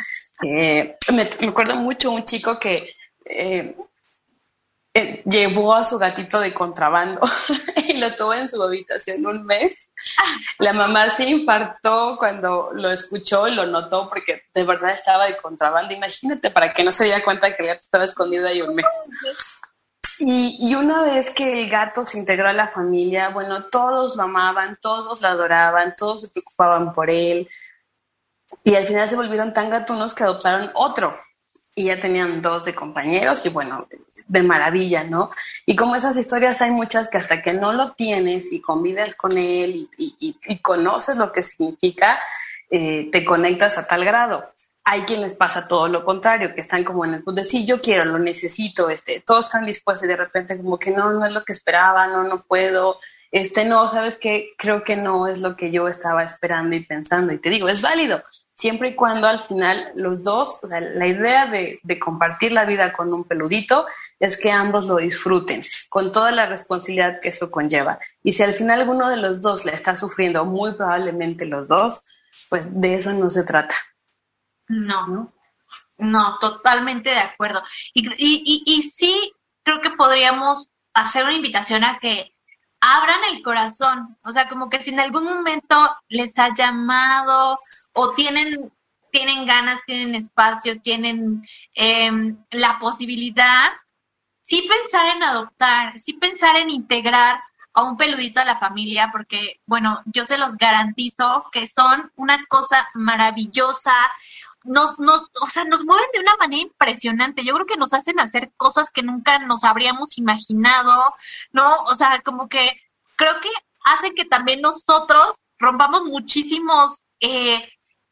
eh, 0.43 0.95
me, 1.11 1.27
me, 1.41 1.47
acuerdo 1.47 1.75
mucho 1.75 2.11
un 2.11 2.23
chico 2.23 2.57
que 2.57 2.95
eh, 3.25 3.75
llevó 5.25 5.73
a 5.73 5.83
su 5.83 5.97
gatito 5.97 6.39
de 6.39 6.53
contrabando 6.53 7.21
y 7.87 7.97
lo 7.97 8.13
tuvo 8.15 8.33
en 8.33 8.47
su 8.47 8.61
habitación 8.61 9.25
un 9.25 9.45
mes. 9.45 9.91
La 10.57 10.73
mamá 10.73 11.09
se 11.09 11.25
infartó 11.25 12.15
cuando 12.17 12.69
lo 12.73 12.91
escuchó 12.91 13.47
y 13.47 13.55
lo 13.55 13.65
notó 13.65 14.07
porque 14.09 14.43
de 14.53 14.63
verdad 14.63 14.91
estaba 14.91 15.25
de 15.25 15.37
contrabando. 15.37 15.93
Imagínate 15.93 16.51
para 16.51 16.73
que 16.73 16.83
no 16.83 16.91
se 16.91 17.05
diera 17.05 17.23
cuenta 17.23 17.55
que 17.55 17.63
el 17.63 17.69
gato 17.69 17.79
estaba 17.81 18.05
escondido 18.05 18.47
ahí 18.47 18.61
un 18.61 18.75
mes. 18.75 18.85
Y, 20.19 20.57
y, 20.59 20.75
una 20.75 21.03
vez 21.03 21.31
que 21.33 21.53
el 21.53 21.69
gato 21.69 22.03
se 22.03 22.17
integró 22.17 22.49
a 22.49 22.53
la 22.53 22.67
familia, 22.67 23.29
bueno, 23.29 23.65
todos 23.65 24.17
lo 24.17 24.23
amaban, 24.23 24.77
todos 24.81 25.21
lo 25.21 25.27
adoraban, 25.29 25.95
todos 25.97 26.21
se 26.21 26.27
preocupaban 26.27 26.93
por 26.93 27.09
él. 27.09 27.47
Y 28.65 28.75
al 28.75 28.83
final 28.83 29.07
se 29.07 29.15
volvieron 29.15 29.53
tan 29.53 29.69
gatunos 29.69 30.13
que 30.13 30.23
adoptaron 30.23 30.71
otro 30.73 31.17
y 31.79 31.85
ya 31.85 31.95
tenían 31.95 32.41
dos 32.41 32.65
de 32.65 32.75
compañeros 32.75 33.45
y 33.45 33.49
bueno, 33.49 33.87
de 34.27 34.43
maravilla, 34.43 35.05
¿no? 35.05 35.31
Y 35.65 35.77
como 35.77 35.95
esas 35.95 36.17
historias 36.17 36.61
hay 36.61 36.71
muchas 36.71 37.07
que 37.07 37.17
hasta 37.17 37.41
que 37.41 37.53
no 37.53 37.71
lo 37.71 37.93
tienes 37.93 38.51
y 38.51 38.59
convives 38.59 39.15
con 39.15 39.37
él 39.37 39.87
y, 39.97 40.57
conoces 40.61 41.15
lo 41.15 41.31
que 41.31 41.41
significa, 41.41 42.19
eh, 42.69 43.07
te 43.13 43.23
conectas 43.23 43.77
a 43.77 43.87
tal 43.87 44.03
grado. 44.03 44.51
Hay 44.83 45.03
quienes 45.03 45.35
pasa 45.35 45.69
todo 45.69 45.87
lo 45.87 46.03
contrario, 46.03 46.53
que 46.53 46.59
están 46.59 46.83
como 46.83 47.05
en 47.05 47.13
el 47.13 47.23
punto 47.23 47.39
de 47.39 47.47
sí, 47.47 47.65
yo 47.65 47.79
quiero, 47.79 48.03
lo 48.03 48.19
necesito, 48.19 48.89
este, 48.89 49.23
todos 49.25 49.45
están 49.45 49.65
dispuestos 49.65 50.03
y 50.03 50.09
de 50.09 50.17
repente 50.17 50.57
como 50.57 50.77
que 50.77 50.91
no, 50.91 51.13
no 51.13 51.25
es 51.25 51.31
lo 51.31 51.45
que 51.45 51.53
esperaba, 51.53 52.07
no, 52.07 52.25
no 52.25 52.41
puedo, 52.41 52.99
este, 53.31 53.63
no, 53.63 53.87
sabes 53.87 54.17
que 54.17 54.49
creo 54.57 54.83
que 54.83 54.97
no 54.97 55.27
es 55.27 55.39
lo 55.39 55.55
que 55.55 55.71
yo 55.71 55.87
estaba 55.87 56.23
esperando 56.23 56.75
y 56.75 56.83
pensando. 56.83 57.31
Y 57.31 57.37
te 57.37 57.49
digo, 57.49 57.69
es 57.69 57.81
válido, 57.81 58.21
siempre 58.59 58.89
y 58.89 58.95
cuando 58.95 59.25
al 59.27 59.39
final 59.39 59.93
los 59.95 60.21
dos, 60.21 60.59
o 60.61 60.67
sea, 60.67 60.81
la 60.81 61.07
idea 61.07 61.47
de, 61.47 61.79
compartir 61.97 62.51
la 62.51 62.65
vida 62.65 62.91
con 62.91 63.11
un 63.13 63.23
peludito 63.23 63.87
es 64.19 64.37
que 64.37 64.51
ambos 64.51 64.85
lo 64.85 64.97
disfruten, 64.97 65.61
con 65.87 66.11
toda 66.11 66.31
la 66.31 66.45
responsabilidad 66.45 67.21
que 67.21 67.29
eso 67.29 67.49
conlleva. 67.49 67.99
Y 68.21 68.33
si 68.33 68.43
al 68.43 68.53
final 68.53 68.81
alguno 68.81 69.09
de 69.09 69.15
los 69.15 69.41
dos 69.41 69.63
le 69.63 69.73
está 69.73 69.95
sufriendo, 69.95 70.43
muy 70.43 70.73
probablemente 70.73 71.45
los 71.45 71.69
dos, 71.69 72.03
pues 72.49 72.79
de 72.81 72.95
eso 72.95 73.13
no 73.13 73.29
se 73.29 73.43
trata. 73.43 73.75
No, 74.67 75.33
no, 75.97 76.37
totalmente 76.39 77.11
de 77.11 77.19
acuerdo. 77.19 77.63
Y, 77.93 78.09
y, 78.09 78.43
y, 78.45 78.63
y 78.65 78.81
sí, 78.81 79.31
creo 79.63 79.79
que 79.79 79.91
podríamos 79.91 80.69
hacer 80.93 81.23
una 81.23 81.33
invitación 81.33 81.85
a 81.85 81.97
que 81.97 82.33
abran 82.81 83.19
el 83.31 83.41
corazón, 83.41 84.17
o 84.23 84.31
sea, 84.31 84.47
como 84.47 84.69
que 84.69 84.81
si 84.81 84.91
en 84.91 84.99
algún 84.99 85.25
momento 85.25 85.95
les 86.07 86.37
ha 86.39 86.53
llamado 86.53 87.59
o 87.93 88.11
tienen, 88.11 88.71
tienen 89.11 89.45
ganas, 89.45 89.79
tienen 89.85 90.15
espacio, 90.15 90.79
tienen 90.81 91.43
em, 91.73 92.37
la 92.51 92.79
posibilidad, 92.79 93.71
sí 94.41 94.67
pensar 94.67 95.15
en 95.15 95.23
adoptar, 95.23 95.97
sí 95.99 96.13
pensar 96.13 96.55
en 96.55 96.69
integrar 96.69 97.41
a 97.73 97.83
un 97.83 97.97
peludito 97.97 98.39
a 98.39 98.45
la 98.45 98.57
familia, 98.57 99.09
porque, 99.11 99.59
bueno, 99.65 100.01
yo 100.05 100.25
se 100.25 100.37
los 100.37 100.55
garantizo 100.55 101.45
que 101.51 101.67
son 101.67 102.11
una 102.15 102.45
cosa 102.47 102.87
maravillosa, 102.93 103.93
nos, 104.63 104.99
nos, 104.99 105.29
o 105.41 105.47
sea, 105.47 105.63
nos 105.63 105.85
mueven 105.85 106.07
de 106.13 106.19
una 106.19 106.35
manera 106.37 106.61
impresionante. 106.63 107.43
Yo 107.43 107.53
creo 107.55 107.65
que 107.65 107.77
nos 107.77 107.93
hacen 107.93 108.19
hacer 108.19 108.51
cosas 108.57 108.89
que 108.89 109.03
nunca 109.03 109.39
nos 109.39 109.63
habríamos 109.63 110.17
imaginado, 110.17 111.13
¿no? 111.51 111.83
O 111.83 111.95
sea, 111.95 112.21
como 112.21 112.49
que 112.49 112.81
creo 113.15 113.39
que 113.41 113.49
hacen 113.85 114.15
que 114.15 114.25
también 114.25 114.61
nosotros 114.61 115.43
rompamos 115.57 116.05
muchísimos 116.05 117.03
eh, 117.19 117.67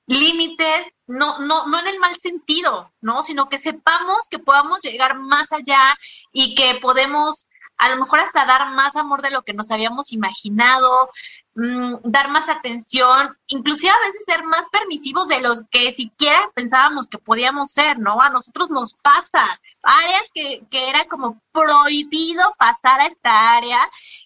límites, 0.06 0.88
no, 1.06 1.40
no, 1.40 1.68
no 1.68 1.80
en 1.80 1.88
el 1.88 2.00
mal 2.00 2.16
sentido, 2.16 2.92
¿no? 3.02 3.24
Sino 3.24 3.50
que 3.50 3.58
sepamos 3.58 4.28
que 4.30 4.40
podamos 4.40 4.82
llegar 4.82 5.18
más 5.20 5.52
allá 5.52 5.98
y 6.32 6.56
que 6.56 6.80
podemos 6.82 7.48
a 7.78 7.90
lo 7.90 7.98
mejor 7.98 8.20
hasta 8.20 8.46
dar 8.46 8.72
más 8.74 8.96
amor 8.96 9.22
de 9.22 9.30
lo 9.30 9.44
que 9.44 9.54
nos 9.54 9.70
habíamos 9.70 10.12
imaginado, 10.12 11.12
Mm, 11.60 11.96
dar 12.04 12.30
más 12.30 12.50
atención, 12.50 13.36
inclusive 13.48 13.92
a 13.92 14.06
veces 14.06 14.22
ser 14.28 14.44
más 14.44 14.70
permisivos 14.70 15.28
de 15.28 15.42
los 15.42 15.64
que 15.72 15.92
siquiera 15.92 16.52
pensábamos 16.54 17.08
que 17.08 17.18
podíamos 17.18 17.72
ser, 17.72 17.98
¿no? 17.98 18.22
A 18.22 18.30
nosotros 18.30 18.70
nos 18.70 18.94
pasa, 18.94 19.44
áreas 19.82 20.22
que, 20.36 20.68
que 20.70 20.88
era 20.88 21.08
como 21.08 21.42
prohibido 21.52 22.54
pasar 22.60 23.02
a 23.02 23.08
esta 23.08 23.56
área 23.58 23.80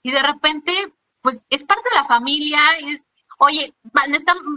y 0.04 0.12
de 0.12 0.22
repente, 0.22 0.94
pues 1.22 1.46
es 1.50 1.66
parte 1.66 1.88
de 1.94 2.02
la 2.02 2.06
familia, 2.06 2.60
es, 2.80 3.06
oye, 3.38 3.74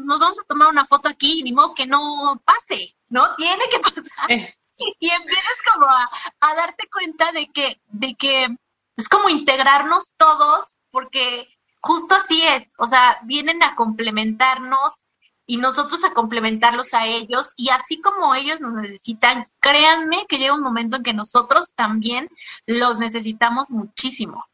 nos 0.02 0.18
vamos 0.18 0.40
a 0.40 0.46
tomar 0.48 0.66
una 0.66 0.84
foto 0.84 1.08
aquí, 1.08 1.44
ni 1.44 1.52
modo 1.52 1.74
que 1.74 1.86
no 1.86 2.42
pase, 2.44 2.96
¿no? 3.08 3.36
Tiene 3.36 3.66
que 3.70 3.78
pasar. 3.78 4.32
Eh. 4.32 4.52
Y 4.98 5.08
empiezas 5.08 5.56
como 5.72 5.86
a, 5.86 6.10
a 6.40 6.54
darte 6.56 6.88
cuenta 6.92 7.30
de 7.30 7.46
que, 7.52 7.80
de 7.86 8.16
que 8.16 8.48
es 8.96 9.08
como 9.08 9.28
integrarnos 9.28 10.14
todos, 10.16 10.74
porque 10.90 11.53
justo 11.84 12.14
así 12.14 12.40
es, 12.42 12.72
o 12.78 12.86
sea, 12.86 13.18
vienen 13.24 13.62
a 13.62 13.74
complementarnos 13.76 15.06
y 15.46 15.58
nosotros 15.58 16.02
a 16.02 16.14
complementarlos 16.14 16.94
a 16.94 17.06
ellos 17.06 17.52
y 17.58 17.68
así 17.68 18.00
como 18.00 18.34
ellos 18.34 18.62
nos 18.62 18.72
necesitan, 18.72 19.44
créanme 19.60 20.24
que 20.26 20.38
llega 20.38 20.54
un 20.54 20.62
momento 20.62 20.96
en 20.96 21.02
que 21.02 21.12
nosotros 21.12 21.74
también 21.74 22.30
los 22.64 22.98
necesitamos 22.98 23.68
muchísimo. 23.68 24.46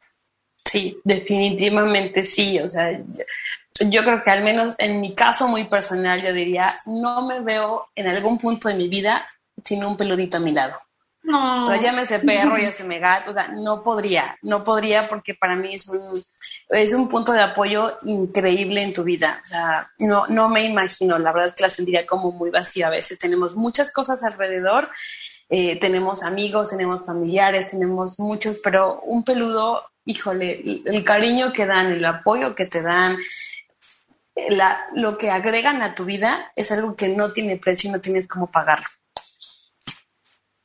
Sí, 0.57 0.99
definitivamente 1.05 2.25
sí, 2.25 2.59
o 2.59 2.69
sea, 2.69 2.99
yo 3.79 4.03
creo 4.03 4.21
que 4.21 4.29
al 4.29 4.43
menos 4.43 4.75
en 4.77 4.99
mi 4.99 5.15
caso 5.15 5.47
muy 5.47 5.63
personal 5.63 6.21
yo 6.21 6.33
diría, 6.33 6.75
no 6.85 7.25
me 7.25 7.39
veo 7.39 7.87
en 7.95 8.09
algún 8.09 8.37
punto 8.37 8.67
de 8.67 8.75
mi 8.75 8.89
vida 8.89 9.25
sin 9.63 9.85
un 9.85 9.95
peludito 9.95 10.35
a 10.35 10.41
mi 10.41 10.51
lado. 10.51 10.75
No. 11.23 11.67
Pero 11.69 11.81
llámese 11.81 12.19
perro, 12.19 12.55
me 12.87 12.99
gato, 12.99 13.29
o 13.29 13.33
sea, 13.33 13.47
no 13.47 13.81
podría, 13.81 14.37
no 14.41 14.65
podría 14.65 15.07
porque 15.07 15.33
para 15.33 15.55
mí 15.55 15.73
es 15.73 15.87
un, 15.87 16.21
es 16.71 16.93
un 16.93 17.09
punto 17.09 17.33
de 17.33 17.41
apoyo 17.41 17.97
increíble 18.03 18.81
en 18.81 18.93
tu 18.93 19.03
vida. 19.03 19.39
O 19.43 19.45
sea, 19.45 19.91
no, 19.99 20.27
no 20.27 20.47
me 20.47 20.63
imagino, 20.63 21.17
la 21.19 21.31
verdad 21.31 21.49
es 21.49 21.55
que 21.55 21.63
la 21.63 21.69
sentiría 21.69 22.07
como 22.07 22.31
muy 22.31 22.49
vacía 22.49 22.87
a 22.87 22.91
veces. 22.91 23.19
Tenemos 23.19 23.55
muchas 23.55 23.91
cosas 23.91 24.23
alrededor, 24.23 24.89
eh, 25.49 25.77
tenemos 25.79 26.23
amigos, 26.23 26.69
tenemos 26.69 27.05
familiares, 27.05 27.71
tenemos 27.71 28.19
muchos, 28.19 28.59
pero 28.59 29.01
un 29.01 29.23
peludo, 29.23 29.83
híjole, 30.05 30.81
el 30.85 31.03
cariño 31.03 31.51
que 31.51 31.65
dan, 31.65 31.91
el 31.91 32.05
apoyo 32.05 32.55
que 32.55 32.65
te 32.65 32.81
dan, 32.81 33.17
la, 34.49 34.85
lo 34.95 35.17
que 35.17 35.29
agregan 35.29 35.81
a 35.81 35.93
tu 35.93 36.05
vida 36.05 36.53
es 36.55 36.71
algo 36.71 36.95
que 36.95 37.09
no 37.09 37.33
tiene 37.33 37.57
precio 37.57 37.89
y 37.89 37.93
no 37.93 37.99
tienes 37.99 38.29
cómo 38.29 38.49
pagarlo. 38.49 38.87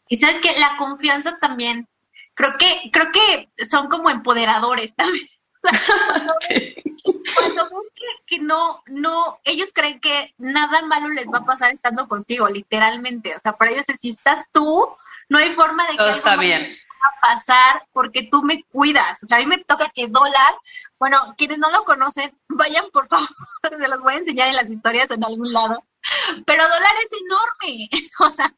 Y 0.08 0.18
sabes 0.18 0.38
que 0.40 0.56
la 0.58 0.76
confianza 0.78 1.36
también, 1.40 1.88
creo 2.34 2.56
que, 2.56 2.90
creo 2.92 3.10
que 3.10 3.64
son 3.64 3.88
como 3.88 4.08
empoderadores 4.08 4.94
también. 4.94 5.26
Cuando, 7.34 7.68
que, 8.26 8.38
no, 8.38 8.82
no, 8.86 9.38
ellos 9.44 9.70
creen 9.72 10.00
que 10.00 10.34
nada 10.38 10.82
malo 10.82 11.08
les 11.08 11.26
va 11.28 11.38
a 11.38 11.44
pasar 11.44 11.72
estando 11.72 12.08
contigo, 12.08 12.48
literalmente. 12.48 13.34
O 13.36 13.40
sea, 13.40 13.52
para 13.52 13.72
ellos 13.72 13.86
si 13.98 14.10
estás 14.10 14.44
tú, 14.52 14.88
no 15.28 15.38
hay 15.38 15.50
forma 15.50 15.86
de 15.86 15.96
que 15.96 16.10
está 16.10 16.36
bien. 16.36 16.76
a 17.02 17.20
pasar 17.20 17.86
porque 17.92 18.28
tú 18.30 18.42
me 18.42 18.62
cuidas. 18.64 19.22
O 19.22 19.26
sea, 19.26 19.38
a 19.38 19.40
mí 19.40 19.46
me 19.46 19.58
toca 19.58 19.88
que 19.94 20.08
dólar, 20.08 20.54
bueno, 20.98 21.34
quienes 21.36 21.58
no 21.58 21.70
lo 21.70 21.84
conocen, 21.84 22.36
vayan 22.48 22.90
por 22.92 23.08
favor, 23.08 23.28
se 23.78 23.88
los 23.88 24.00
voy 24.00 24.14
a 24.14 24.18
enseñar 24.18 24.48
en 24.48 24.56
las 24.56 24.70
historias 24.70 25.10
en 25.10 25.24
algún 25.24 25.52
lado. 25.52 25.84
Pero 26.44 26.62
dólar 26.62 26.94
es 27.02 27.10
enorme. 27.20 27.88
O 28.20 28.30
sea, 28.30 28.52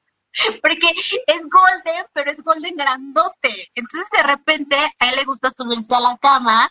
porque 0.62 0.94
es 1.27 1.42
golden, 1.49 2.07
pero 2.12 2.31
es 2.31 2.42
golden 2.42 2.77
grandote. 2.77 3.71
Entonces 3.75 4.09
de 4.11 4.23
repente 4.23 4.77
a 4.99 5.09
él 5.11 5.16
le 5.16 5.25
gusta 5.25 5.51
subirse 5.51 5.94
a 5.94 6.01
la 6.01 6.16
cama, 6.18 6.71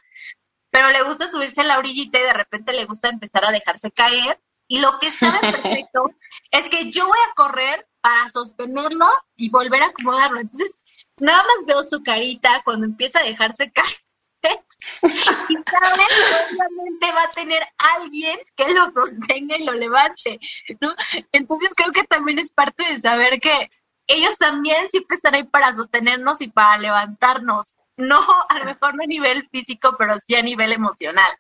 pero 0.78 0.92
le 0.92 1.02
gusta 1.02 1.28
subirse 1.28 1.62
a 1.62 1.64
la 1.64 1.80
orillita 1.80 2.20
y 2.20 2.22
de 2.22 2.34
repente 2.34 2.72
le 2.72 2.86
gusta 2.86 3.10
empezar 3.10 3.44
a 3.44 3.52
dejarse 3.52 3.90
caer. 3.90 4.40
Y 4.68 4.78
lo 4.78 5.00
que 5.00 5.10
sabe 5.10 5.40
perfecto 5.42 6.12
es 6.52 6.70
que 6.70 6.92
yo 6.92 7.08
voy 7.08 7.18
a 7.18 7.34
correr 7.34 7.88
para 8.00 8.30
sostenerlo 8.30 9.08
y 9.36 9.50
volver 9.50 9.82
a 9.82 9.88
acomodarlo. 9.88 10.40
Entonces, 10.40 10.80
nada 11.18 11.42
más 11.42 11.66
veo 11.66 11.84
su 11.84 12.04
carita 12.04 12.62
cuando 12.64 12.86
empieza 12.86 13.18
a 13.18 13.24
dejarse 13.24 13.72
caer. 13.74 14.64
y 15.50 15.56
sabes 15.64 16.52
obviamente 16.52 17.12
va 17.12 17.24
a 17.24 17.32
tener 17.32 17.64
alguien 17.96 18.38
que 18.56 18.72
lo 18.72 18.88
sostenga 18.92 19.58
y 19.58 19.66
lo 19.66 19.74
levante, 19.74 20.40
¿no? 20.80 20.94
Entonces 21.32 21.74
creo 21.76 21.92
que 21.92 22.04
también 22.04 22.38
es 22.38 22.52
parte 22.52 22.84
de 22.88 23.00
saber 23.00 23.40
que 23.40 23.72
ellos 24.06 24.38
también 24.38 24.88
siempre 24.90 25.16
están 25.16 25.34
ahí 25.34 25.44
para 25.44 25.74
sostenernos 25.74 26.40
y 26.40 26.50
para 26.50 26.78
levantarnos. 26.78 27.78
No, 27.98 28.20
a 28.50 28.60
lo 28.60 28.66
mejor 28.66 28.96
no 28.96 29.04
a 29.04 29.08
nivel 29.08 29.48
físico, 29.50 29.96
pero 29.98 30.18
sí 30.20 30.36
a 30.36 30.44
nivel 30.44 30.72
emocional. 30.72 31.32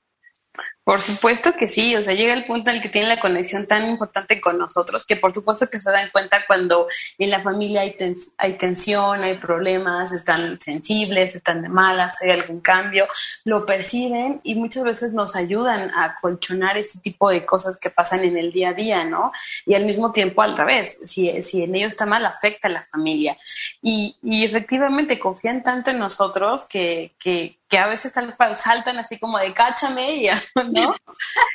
Por 0.88 1.02
supuesto 1.02 1.52
que 1.52 1.67
sí, 1.67 1.97
o 1.97 2.02
sea, 2.02 2.13
llega 2.13 2.32
el 2.32 2.45
punto 2.45 2.69
en 2.69 2.78
el 2.78 2.82
que 2.82 2.88
tienen 2.88 3.10
la 3.10 3.19
conexión 3.19 3.67
tan 3.67 3.89
importante 3.89 4.39
con 4.39 4.58
nosotros 4.58 5.04
que 5.06 5.17
por 5.17 5.34
supuesto 5.34 5.69
que 5.69 5.82
se 5.82 5.91
dan 5.91 6.10
cuenta 6.13 6.45
cuando 6.47 6.88
en 7.17 7.30
la 7.30 7.41
familia 7.41 7.82
hay, 7.82 7.97
hay 8.38 8.54
tensión, 8.54 9.21
hay 9.21 9.38
problemas, 9.38 10.13
están 10.13 10.58
sensibles, 10.62 11.36
están 11.36 11.62
de 11.62 11.67
malas, 11.67 12.15
hay 12.21 12.30
algún 12.30 12.62
cambio, 12.62 13.06
lo 13.43 13.65
perciben 13.65 14.39
y 14.45 14.56
muchas 14.56 14.86
veces 14.86 15.12
nos 15.12 15.36
ayudan 15.36 15.91
a 15.91 16.15
colchonar 16.21 16.78
ese 16.78 17.02
tipo 17.02 17.30
de 17.32 17.45
cosas 17.45 17.76
que 17.76 17.89
pasan 17.89 18.23
en 18.23 18.38
el 18.38 18.54
día 18.54 18.69
a 18.69 18.73
día, 18.73 19.04
¿no? 19.04 19.34
Y 19.65 19.76
al 19.76 19.84
mismo 19.84 20.13
tiempo 20.13 20.41
al 20.41 20.56
revés, 20.56 21.00
si, 21.04 21.43
si 21.43 21.63
en 21.63 21.76
ellos 21.76 21.89
está 21.89 22.06
mal, 22.06 22.26
afecta 22.26 22.69
a 22.69 22.71
la 22.71 22.86
familia. 22.86 23.38
Y, 23.82 24.15
y 24.23 24.45
efectivamente 24.45 25.19
confían 25.19 25.63
tanto 25.63 25.91
en 25.91 26.00
nosotros 26.00 26.63
que, 26.63 27.13
que, 27.19 27.58
que 27.69 27.78
a 27.78 27.88
veces 27.88 28.13
saltan 28.56 28.97
así 28.97 29.19
como 29.19 29.38
de 29.38 29.54
cáchame 29.54 30.15
y, 30.15 30.28
¿no? 30.81 30.95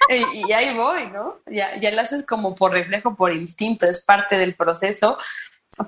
y, 0.34 0.52
ahí 0.52 0.76
voy, 0.76 1.10
¿no? 1.10 1.40
Ya, 1.46 1.78
ya 1.80 1.90
lo 1.92 2.00
haces 2.00 2.24
como 2.26 2.54
por 2.54 2.72
reflejo, 2.72 3.14
por 3.14 3.32
instinto, 3.32 3.86
es 3.86 4.04
parte 4.04 4.36
del 4.36 4.54
proceso, 4.54 5.18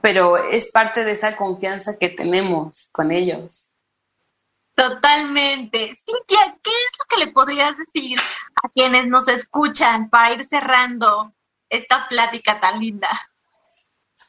pero 0.00 0.36
es 0.36 0.70
parte 0.70 1.04
de 1.04 1.12
esa 1.12 1.36
confianza 1.36 1.98
que 1.98 2.08
tenemos 2.08 2.88
con 2.92 3.12
ellos. 3.12 3.72
Totalmente. 4.74 5.94
Cintia, 5.94 6.58
¿qué 6.62 6.70
es 6.70 6.98
lo 6.98 7.04
que 7.08 7.24
le 7.24 7.32
podrías 7.32 7.76
decir 7.76 8.18
a 8.62 8.68
quienes 8.70 9.06
nos 9.06 9.28
escuchan 9.28 10.10
para 10.10 10.34
ir 10.34 10.44
cerrando 10.44 11.32
esta 11.68 12.08
plática 12.08 12.58
tan 12.58 12.80
linda? 12.80 13.08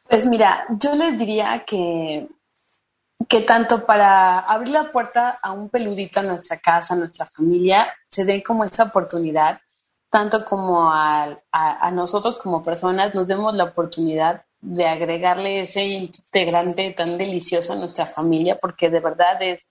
Pues 0.07 0.25
mira, 0.25 0.65
yo 0.69 0.93
les 0.93 1.17
diría 1.17 1.63
que 1.65 2.27
que 3.27 3.41
tanto 3.41 3.85
para 3.85 4.39
abrir 4.39 4.69
la 4.73 4.91
puerta 4.91 5.39
a 5.41 5.51
un 5.51 5.69
peludito 5.69 6.19
a 6.19 6.23
nuestra 6.23 6.57
casa, 6.57 6.93
a 6.93 6.97
nuestra 6.97 7.25
familia, 7.25 7.93
se 8.09 8.25
den 8.25 8.41
como 8.41 8.63
esa 8.63 8.83
oportunidad, 8.83 9.59
tanto 10.09 10.45
como 10.45 10.91
a, 10.91 11.37
a, 11.51 11.91
nosotros 11.91 12.37
como 12.37 12.63
personas 12.63 13.15
nos 13.15 13.27
demos 13.27 13.53
la 13.55 13.65
oportunidad 13.65 14.45
de 14.61 14.87
agregarle 14.87 15.61
ese 15.61 15.83
integrante 15.83 16.91
tan 16.91 17.17
delicioso 17.17 17.73
a 17.73 17.77
nuestra 17.77 18.05
familia, 18.05 18.57
porque 18.59 18.89
de 18.89 18.99
verdad 18.99 19.41
es, 19.41 19.67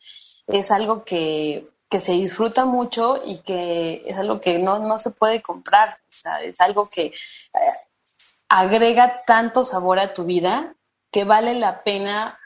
es 0.47 0.71
algo 0.71 1.05
que, 1.05 1.69
que 1.88 2.01
se 2.01 2.12
disfruta 2.12 2.64
mucho 2.64 3.21
y 3.25 3.38
que 3.38 4.03
es 4.07 4.17
algo 4.17 4.40
que 4.40 4.59
no, 4.59 4.79
no 4.81 4.99
se 4.99 5.11
puede 5.11 5.43
comprar, 5.43 5.99
es 6.43 6.61
algo 6.61 6.87
que 6.87 7.07
eh, 7.07 7.12
agrega 8.49 9.25
tanto 9.25 9.64
sabor 9.64 9.99
a 9.99 10.14
tu 10.14 10.25
vida 10.25 10.75
que 11.11 11.25
vale 11.25 11.55
la 11.55 11.83
pena 11.85 12.38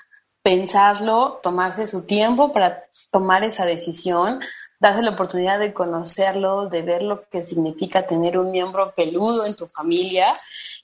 pensarlo, 0.48 1.40
tomarse 1.42 1.86
su 1.86 2.06
tiempo 2.06 2.54
para 2.54 2.82
tomar 3.10 3.44
esa 3.44 3.66
decisión, 3.66 4.40
darse 4.80 5.02
la 5.02 5.10
oportunidad 5.10 5.58
de 5.58 5.74
conocerlo, 5.74 6.70
de 6.70 6.80
ver 6.80 7.02
lo 7.02 7.28
que 7.28 7.44
significa 7.44 8.06
tener 8.06 8.38
un 8.38 8.50
miembro 8.50 8.90
peludo 8.96 9.44
en 9.44 9.54
tu 9.54 9.66
familia 9.66 10.38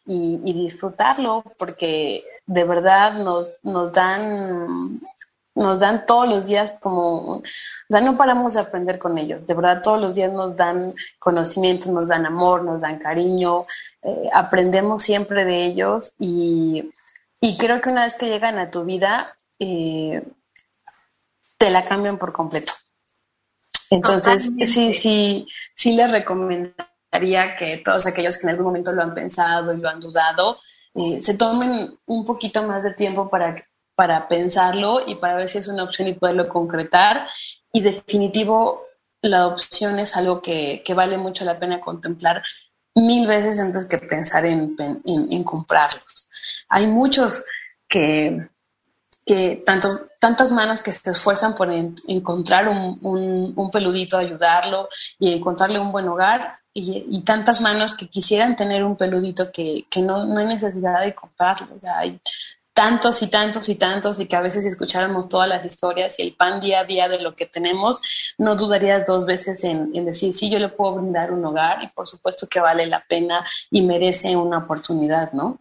y, 0.04 0.52
disfrutarlo, 0.52 1.42
porque 1.56 2.24
de 2.44 2.64
verdad 2.64 3.14
nos, 3.14 3.60
nos 3.64 3.90
dan 3.90 4.68
nos 5.54 5.80
dan 5.80 6.04
todos 6.04 6.28
los 6.28 6.46
días 6.46 6.74
como, 6.80 7.36
o 7.36 7.42
sea, 7.88 8.02
no 8.02 8.18
paramos 8.18 8.54
de 8.54 8.60
aprender 8.60 8.98
con 8.98 9.16
ellos, 9.16 9.46
de 9.46 9.54
verdad 9.54 9.80
todos 9.82 9.98
los 9.98 10.14
días 10.14 10.30
nos 10.30 10.56
dan 10.56 10.92
conocimiento, 11.18 11.90
nos 11.90 12.08
dan 12.08 12.26
amor, 12.26 12.64
nos 12.64 12.82
dan 12.82 12.98
cariño, 12.98 13.60
eh, 14.02 14.28
aprendemos 14.34 15.02
siempre 15.02 15.44
de 15.46 15.64
ellos 15.64 16.14
y, 16.18 16.92
y, 17.40 17.56
creo 17.56 17.80
que 17.80 17.88
una 17.88 18.04
vez 18.04 18.16
que 18.16 18.26
llegan 18.26 18.58
a 18.58 18.70
tu 18.70 18.84
vida, 18.84 19.34
eh, 19.58 20.22
te 21.58 21.70
la 21.70 21.84
cambian 21.84 22.18
por 22.18 22.32
completo. 22.32 22.72
Entonces, 23.90 24.52
sí, 24.64 24.94
sí, 24.94 25.46
sí 25.74 25.94
les 25.94 26.10
recomendaría 26.10 27.56
que 27.56 27.78
todos 27.78 28.06
aquellos 28.06 28.36
que 28.36 28.46
en 28.46 28.50
algún 28.50 28.66
momento 28.66 28.92
lo 28.92 29.02
han 29.02 29.14
pensado 29.14 29.72
y 29.72 29.76
lo 29.76 29.88
han 29.88 30.00
dudado, 30.00 30.58
eh, 30.94 31.20
se 31.20 31.36
tomen 31.36 31.96
un 32.06 32.24
poquito 32.24 32.62
más 32.62 32.82
de 32.82 32.94
tiempo 32.94 33.28
para 33.28 33.54
para 33.94 34.28
pensarlo 34.28 35.00
y 35.06 35.16
para 35.16 35.36
ver 35.36 35.48
si 35.48 35.58
es 35.58 35.68
una 35.68 35.84
opción 35.84 36.08
y 36.08 36.14
poderlo 36.14 36.48
concretar. 36.48 37.28
Y 37.72 37.80
definitivo, 37.80 38.82
la 39.20 39.46
opción 39.46 39.98
es 39.98 40.16
algo 40.16 40.42
que, 40.42 40.82
que 40.84 40.94
vale 40.94 41.16
mucho 41.16 41.44
la 41.44 41.58
pena 41.58 41.80
contemplar 41.80 42.42
mil 42.94 43.26
veces 43.26 43.58
antes 43.58 43.86
que 43.86 43.98
pensar 43.98 44.46
en, 44.46 44.76
en, 44.78 45.44
comprarlos. 45.44 46.28
Hay 46.68 46.86
muchos 46.86 47.42
que, 47.88 48.48
que 49.24 49.62
tanto, 49.64 50.08
tantas 50.18 50.50
manos 50.50 50.82
que 50.82 50.92
se 50.92 51.10
esfuerzan 51.10 51.54
por 51.54 51.70
encontrar 51.70 52.68
un, 52.68 52.98
un, 53.56 53.70
peludito, 53.70 54.18
ayudarlo 54.18 54.88
y 55.18 55.32
encontrarle 55.32 55.78
un 55.78 55.92
buen 55.92 56.08
hogar, 56.08 56.58
y, 56.76 57.22
tantas 57.22 57.60
manos 57.60 57.94
que 57.94 58.08
quisieran 58.08 58.56
tener 58.56 58.82
un 58.82 58.96
peludito 58.96 59.52
que, 59.52 59.86
que 59.88 60.02
no, 60.02 60.24
no, 60.24 60.40
hay 60.40 60.46
necesidad 60.46 61.00
de 61.02 61.14
comprarlo. 61.14 61.78
Ya 61.80 61.98
hay 61.98 62.20
tantos 62.74 63.22
y 63.22 63.28
tantos 63.28 63.68
y 63.68 63.76
tantos 63.76 64.18
y 64.18 64.26
que 64.26 64.34
a 64.34 64.40
veces 64.40 64.64
si 64.64 64.68
escucháramos 64.68 65.28
todas 65.28 65.48
las 65.48 65.64
historias 65.64 66.18
y 66.18 66.22
el 66.22 66.34
pan 66.34 66.60
día 66.60 66.80
a 66.80 66.84
día 66.84 67.08
de 67.08 67.20
lo 67.20 67.36
que 67.36 67.46
tenemos, 67.46 68.00
no 68.36 68.56
dudarías 68.56 69.06
dos 69.06 69.24
veces 69.24 69.62
en, 69.62 69.92
decir, 70.04 70.34
sí, 70.34 70.50
yo 70.50 70.58
le 70.58 70.68
puedo 70.68 70.96
brindar 70.96 71.32
un 71.32 71.44
hogar 71.44 71.82
y 71.82 71.88
por 71.88 72.08
supuesto 72.08 72.48
que 72.48 72.58
vale 72.58 72.86
la 72.86 73.04
pena 73.08 73.46
y 73.70 73.80
merece 73.80 74.36
una 74.36 74.58
oportunidad, 74.58 75.32
¿no? 75.32 75.60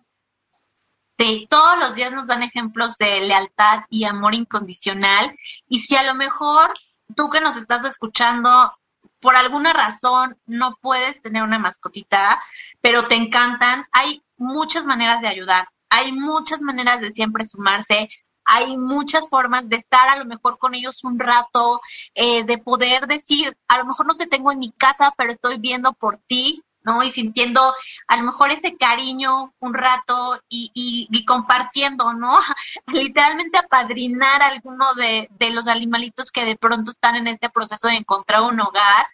Sí, 1.17 1.47
todos 1.49 1.77
los 1.77 1.95
días 1.95 2.11
nos 2.11 2.27
dan 2.27 2.43
ejemplos 2.43 2.97
de 2.97 3.21
lealtad 3.21 3.83
y 3.89 4.03
amor 4.05 4.35
incondicional. 4.35 5.35
Y 5.67 5.79
si 5.79 5.95
a 5.95 6.03
lo 6.03 6.15
mejor 6.15 6.73
tú 7.15 7.29
que 7.29 7.41
nos 7.41 7.55
estás 7.55 7.85
escuchando 7.85 8.73
por 9.19 9.35
alguna 9.35 9.73
razón 9.73 10.37
no 10.45 10.77
puedes 10.81 11.21
tener 11.21 11.43
una 11.43 11.59
mascotita, 11.59 12.41
pero 12.81 13.07
te 13.07 13.15
encantan, 13.15 13.85
hay 13.91 14.21
muchas 14.37 14.85
maneras 14.85 15.21
de 15.21 15.27
ayudar 15.27 15.67
hay 15.93 16.11
muchas 16.11 16.63
maneras 16.63 17.01
de 17.01 17.11
siempre 17.11 17.45
sumarse, 17.45 18.09
hay 18.45 18.77
muchas 18.77 19.29
formas 19.29 19.69
de 19.69 19.75
estar 19.75 20.09
a 20.09 20.17
lo 20.17 20.25
mejor 20.25 20.57
con 20.57 20.73
ellos 20.73 21.03
un 21.03 21.19
rato, 21.19 21.81
eh, 22.15 22.43
de 22.45 22.57
poder 22.57 23.05
decir, 23.05 23.55
a 23.67 23.77
lo 23.77 23.85
mejor 23.85 24.07
no 24.07 24.17
te 24.17 24.25
tengo 24.25 24.51
en 24.51 24.57
mi 24.57 24.71
casa, 24.71 25.13
pero 25.15 25.31
estoy 25.31 25.59
viendo 25.59 25.93
por 25.93 26.17
ti, 26.25 26.63
¿no? 26.83 27.03
Y 27.03 27.11
sintiendo 27.11 27.73
a 28.07 28.17
lo 28.17 28.23
mejor 28.23 28.51
ese 28.51 28.75
cariño 28.77 29.53
un 29.59 29.73
rato 29.73 30.41
y, 30.49 30.71
y, 30.73 31.25
compartiendo, 31.25 32.13
¿no? 32.13 32.39
Literalmente 32.87 33.57
apadrinar 33.57 34.41
a 34.41 34.47
alguno 34.47 34.93
de, 34.95 35.27
de 35.31 35.49
los 35.51 35.67
animalitos 35.67 36.31
que 36.31 36.45
de 36.45 36.55
pronto 36.55 36.91
están 36.91 37.15
en 37.15 37.27
este 37.27 37.49
proceso 37.49 37.87
de 37.87 37.95
encontrar 37.95 38.41
un 38.41 38.59
hogar. 38.59 39.07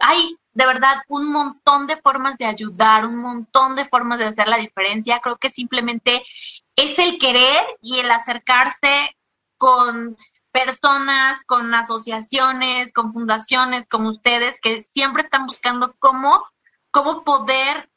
Hay 0.00 0.36
de 0.52 0.66
verdad 0.66 0.96
un 1.08 1.30
montón 1.30 1.86
de 1.86 1.96
formas 1.96 2.36
de 2.36 2.46
ayudar, 2.46 3.06
un 3.06 3.16
montón 3.16 3.76
de 3.76 3.84
formas 3.84 4.18
de 4.18 4.26
hacer 4.26 4.48
la 4.48 4.58
diferencia. 4.58 5.20
Creo 5.20 5.36
que 5.36 5.50
simplemente 5.50 6.24
es 6.76 6.98
el 6.98 7.18
querer 7.18 7.64
y 7.80 7.98
el 7.98 8.10
acercarse 8.10 9.16
con 9.56 10.16
personas, 10.52 11.42
con 11.44 11.72
asociaciones, 11.74 12.92
con 12.92 13.12
fundaciones 13.12 13.86
como 13.88 14.08
ustedes 14.08 14.56
que 14.60 14.82
siempre 14.82 15.22
están 15.22 15.46
buscando 15.46 15.94
cómo, 15.98 16.42
cómo 16.90 17.24
poder 17.24 17.90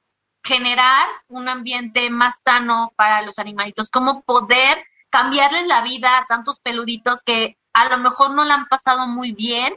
generar 0.44 1.08
un 1.30 1.48
ambiente 1.48 2.10
más 2.10 2.36
sano 2.44 2.94
para 2.96 3.22
los 3.22 3.40
animalitos, 3.40 3.90
cómo 3.90 4.24
poder 4.24 4.84
cambiarles 5.10 5.68
la 5.68 5.82
vida 5.82 6.18
a 6.18 6.26
tantos 6.26 6.60
peluditos 6.60 7.22
que 7.24 7.58
a 7.74 7.88
lo 7.88 7.98
mejor 7.98 8.32
no 8.32 8.44
la 8.44 8.56
han 8.56 8.68
pasado 8.68 9.08
muy 9.08 9.32
bien 9.32 9.74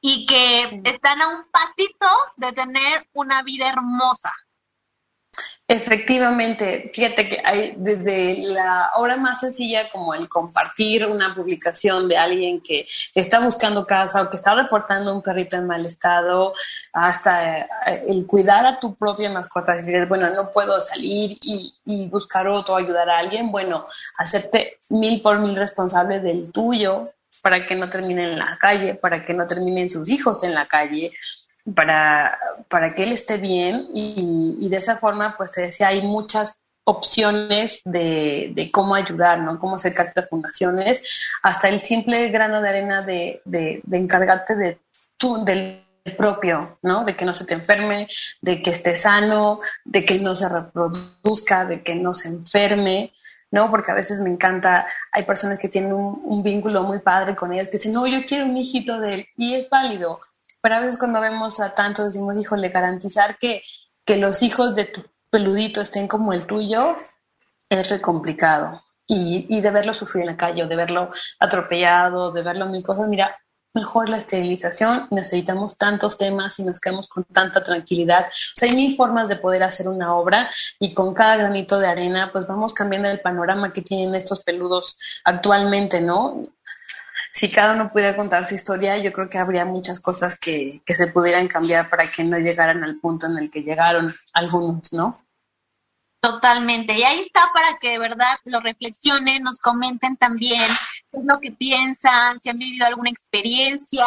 y 0.00 0.26
que 0.26 0.80
están 0.84 1.20
a 1.22 1.28
un 1.28 1.44
pasito 1.50 2.08
de 2.36 2.52
tener 2.52 3.08
una 3.12 3.42
vida 3.42 3.68
hermosa. 3.68 4.32
Efectivamente, 5.70 6.90
fíjate 6.94 7.26
que 7.26 7.42
hay 7.44 7.74
desde 7.76 8.38
la 8.38 8.90
obra 8.96 9.18
más 9.18 9.40
sencilla 9.40 9.90
como 9.90 10.14
el 10.14 10.26
compartir 10.26 11.04
una 11.04 11.34
publicación 11.34 12.08
de 12.08 12.16
alguien 12.16 12.62
que 12.62 12.88
está 13.14 13.38
buscando 13.38 13.86
casa 13.86 14.22
o 14.22 14.30
que 14.30 14.38
está 14.38 14.54
reportando 14.54 15.14
un 15.14 15.20
perrito 15.20 15.58
en 15.58 15.66
mal 15.66 15.84
estado, 15.84 16.54
hasta 16.94 17.58
eh, 17.58 17.68
el 18.08 18.26
cuidar 18.26 18.64
a 18.64 18.80
tu 18.80 18.96
propia 18.96 19.28
mascota, 19.28 19.74
dices, 19.74 20.08
bueno, 20.08 20.30
no 20.30 20.50
puedo 20.50 20.80
salir 20.80 21.36
y, 21.42 21.74
y 21.84 22.06
buscar 22.06 22.48
otro, 22.48 22.74
ayudar 22.74 23.10
a 23.10 23.18
alguien, 23.18 23.52
bueno, 23.52 23.86
hacerte 24.16 24.78
mil 24.88 25.20
por 25.20 25.38
mil 25.38 25.54
responsable 25.54 26.20
del 26.20 26.50
tuyo, 26.50 27.12
para 27.42 27.66
que 27.66 27.74
no 27.74 27.90
terminen 27.90 28.30
en 28.30 28.38
la 28.38 28.56
calle, 28.58 28.94
para 28.94 29.22
que 29.22 29.34
no 29.34 29.46
terminen 29.46 29.90
sus 29.90 30.08
hijos 30.08 30.42
en 30.44 30.54
la 30.54 30.66
calle, 30.66 31.12
para, 31.74 32.38
para 32.68 32.94
que 32.94 33.04
él 33.04 33.12
esté 33.12 33.36
bien 33.36 33.88
y, 33.94 34.68
de 34.68 34.76
esa 34.76 34.96
forma, 34.96 35.36
pues 35.36 35.50
te 35.50 35.62
decía, 35.62 35.88
hay 35.88 36.02
muchas 36.02 36.60
opciones 36.84 37.82
de, 37.84 38.50
de, 38.54 38.70
cómo 38.70 38.94
ayudar, 38.94 39.40
¿no? 39.40 39.58
Cómo 39.58 39.74
hacer 39.74 39.94
cartas 39.94 40.24
de 40.24 40.28
fundaciones, 40.28 41.02
hasta 41.42 41.68
el 41.68 41.80
simple 41.80 42.28
grano 42.28 42.62
de 42.62 42.68
arena 42.68 43.02
de, 43.02 43.42
de, 43.44 43.80
de 43.84 43.96
encargarte 43.96 44.54
de 44.56 44.78
tu, 45.18 45.44
del 45.44 45.84
propio, 46.16 46.76
¿no? 46.82 47.04
De 47.04 47.16
que 47.16 47.24
no 47.24 47.34
se 47.34 47.44
te 47.44 47.54
enferme, 47.54 48.08
de 48.40 48.62
que 48.62 48.70
esté 48.70 48.96
sano, 48.96 49.60
de 49.84 50.04
que 50.04 50.18
no 50.18 50.34
se 50.34 50.48
reproduzca, 50.48 51.64
de 51.64 51.82
que 51.82 51.94
no 51.94 52.14
se 52.14 52.28
enferme, 52.28 53.12
¿no? 53.50 53.70
Porque 53.70 53.90
a 53.90 53.94
veces 53.94 54.20
me 54.20 54.30
encanta, 54.30 54.86
hay 55.12 55.24
personas 55.24 55.58
que 55.58 55.68
tienen 55.68 55.92
un, 55.92 56.42
vínculo 56.42 56.82
muy 56.82 57.00
padre 57.00 57.34
con 57.34 57.52
ellas, 57.52 57.66
que 57.66 57.78
dicen, 57.78 57.92
no, 57.92 58.06
yo 58.06 58.20
quiero 58.26 58.46
un 58.46 58.56
hijito 58.56 58.98
de 59.00 59.14
él, 59.14 59.26
y 59.36 59.54
es 59.54 59.68
válido. 59.68 60.20
Pero 60.60 60.76
a 60.76 60.80
veces 60.80 60.98
cuando 60.98 61.20
vemos 61.20 61.60
a 61.60 61.74
tantos 61.74 62.06
decimos, 62.06 62.38
híjole, 62.38 62.68
garantizar 62.70 63.38
que, 63.38 63.62
que 64.04 64.16
los 64.16 64.42
hijos 64.42 64.74
de 64.74 64.86
tu 64.86 65.04
peludito 65.30 65.80
estén 65.80 66.08
como 66.08 66.32
el 66.32 66.46
tuyo 66.46 66.96
es 67.68 67.90
re 67.90 68.00
complicado. 68.00 68.82
Y, 69.06 69.46
y 69.48 69.60
de 69.60 69.70
verlo 69.70 69.94
sufrir 69.94 70.22
en 70.22 70.30
la 70.30 70.36
calle, 70.36 70.64
o 70.64 70.68
de 70.68 70.76
verlo 70.76 71.10
atropellado, 71.38 72.30
de 72.32 72.42
verlo 72.42 72.66
mil 72.66 72.82
cosas, 72.82 73.08
mira, 73.08 73.38
mejor 73.74 74.08
la 74.08 74.18
esterilización, 74.18 75.08
necesitamos 75.10 75.76
tantos 75.76 76.18
temas 76.18 76.58
y 76.58 76.64
nos 76.64 76.80
quedamos 76.80 77.08
con 77.08 77.24
tanta 77.24 77.62
tranquilidad. 77.62 78.26
O 78.26 78.56
sea, 78.56 78.68
hay 78.68 78.74
mil 78.74 78.96
formas 78.96 79.28
de 79.28 79.36
poder 79.36 79.62
hacer 79.62 79.88
una 79.88 80.14
obra 80.14 80.50
y 80.78 80.94
con 80.94 81.14
cada 81.14 81.36
granito 81.36 81.78
de 81.78 81.86
arena, 81.86 82.30
pues 82.32 82.46
vamos 82.46 82.72
cambiando 82.72 83.08
el 83.08 83.20
panorama 83.20 83.72
que 83.72 83.82
tienen 83.82 84.14
estos 84.14 84.42
peludos 84.42 84.98
actualmente, 85.24 86.00
¿no? 86.00 86.48
Si 87.38 87.48
cada 87.52 87.74
uno 87.74 87.92
pudiera 87.92 88.16
contar 88.16 88.44
su 88.44 88.56
historia, 88.56 88.98
yo 88.98 89.12
creo 89.12 89.30
que 89.30 89.38
habría 89.38 89.64
muchas 89.64 90.00
cosas 90.00 90.36
que, 90.36 90.82
que 90.84 90.96
se 90.96 91.06
pudieran 91.06 91.46
cambiar 91.46 91.88
para 91.88 92.04
que 92.04 92.24
no 92.24 92.36
llegaran 92.36 92.82
al 92.82 92.98
punto 92.98 93.26
en 93.26 93.38
el 93.38 93.48
que 93.48 93.62
llegaron 93.62 94.12
algunos, 94.32 94.92
¿no? 94.92 95.24
Totalmente. 96.20 96.98
Y 96.98 97.04
ahí 97.04 97.20
está 97.20 97.42
para 97.54 97.78
que 97.78 97.90
de 97.90 98.00
verdad 98.00 98.38
lo 98.44 98.58
reflexionen, 98.58 99.44
nos 99.44 99.60
comenten 99.60 100.16
también 100.16 100.64
qué 101.12 101.20
es 101.20 101.24
lo 101.24 101.38
que 101.38 101.52
piensan, 101.52 102.40
si 102.40 102.48
han 102.48 102.58
vivido 102.58 102.88
alguna 102.88 103.10
experiencia. 103.10 104.06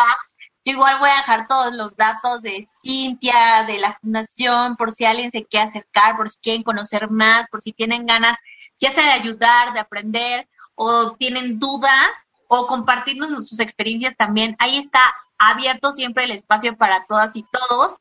Yo 0.65 0.74
igual 0.74 1.00
voy 1.00 1.12
a 1.12 1.20
dejar 1.20 1.48
todos 1.48 1.74
los 1.74 1.96
datos 1.96 2.41
de 2.41 2.67
Cintia, 2.82 3.63
de 3.65 3.80
la 3.80 3.94
fundación, 3.94 4.76
por 4.76 4.91
si 4.91 5.06
alguien 5.06 5.32
se 5.32 5.46
quiere 5.46 5.70
acercar, 5.70 6.17
por 6.17 6.30
si 6.30 6.38
quieren 6.41 6.63
conocer 6.63 7.10
más, 7.10 7.48
por 7.48 7.62
si 7.62 7.72
tienen 7.72 8.06
ganas, 8.06 8.38
ya 8.78 8.91
sea 8.91 9.06
de 9.06 9.12
ayudar, 9.22 9.72
de 9.72 9.80
aprender, 9.80 10.50
o 10.76 11.15
tienen 11.15 11.60
dudas, 11.60 12.31
o 12.54 12.68
compartirnos 12.68 13.48
sus 13.48 13.62
experiencias 13.62 14.14
también. 14.18 14.58
Ahí 14.60 14.78
está 14.78 15.00
abierto 15.38 15.94
siempre 15.94 16.26
el 16.26 16.32
espacio 16.32 16.76
para 16.76 17.06
todas 17.06 17.34
y 17.38 17.46
todos. 17.50 17.94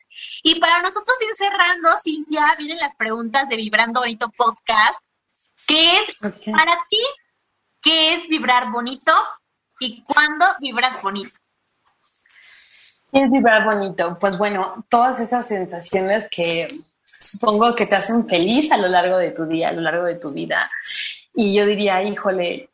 Y 0.42 0.58
para 0.58 0.82
nosotros 0.82 1.16
ir 1.22 1.36
cerrando, 1.36 1.88
Cintia, 2.02 2.56
vienen 2.58 2.78
las 2.78 2.96
preguntas 2.96 3.48
de 3.48 3.54
Vibrando 3.54 4.00
Bonito 4.00 4.28
Podcast. 4.36 4.98
¿Qué 5.68 5.98
es 5.98 6.16
para 6.50 6.76
ti? 6.90 6.98
¿Qué 7.80 8.14
es 8.14 8.26
vibrar 8.26 8.72
bonito? 8.72 9.12
¿Y 9.78 10.02
cuándo 10.02 10.44
vibras 10.58 11.00
bonito? 11.00 11.38
¿Qué 13.12 13.22
es 13.22 13.30
vibrar 13.30 13.64
bonito? 13.64 14.18
Pues 14.18 14.36
bueno, 14.36 14.84
todas 14.88 15.20
esas 15.20 15.46
sensaciones 15.46 16.26
que 16.28 16.80
supongo 17.04 17.72
que 17.76 17.86
te 17.86 17.94
hacen 17.94 18.28
feliz 18.28 18.72
a 18.72 18.78
lo 18.78 18.88
largo 18.88 19.16
de 19.16 19.30
tu 19.30 19.46
día, 19.46 19.68
a 19.68 19.72
lo 19.72 19.82
largo 19.82 20.06
de 20.06 20.16
tu 20.16 20.32
vida. 20.32 20.68
Y 21.34 21.54
yo 21.54 21.64
diría, 21.64 22.02
híjole, 22.02 22.69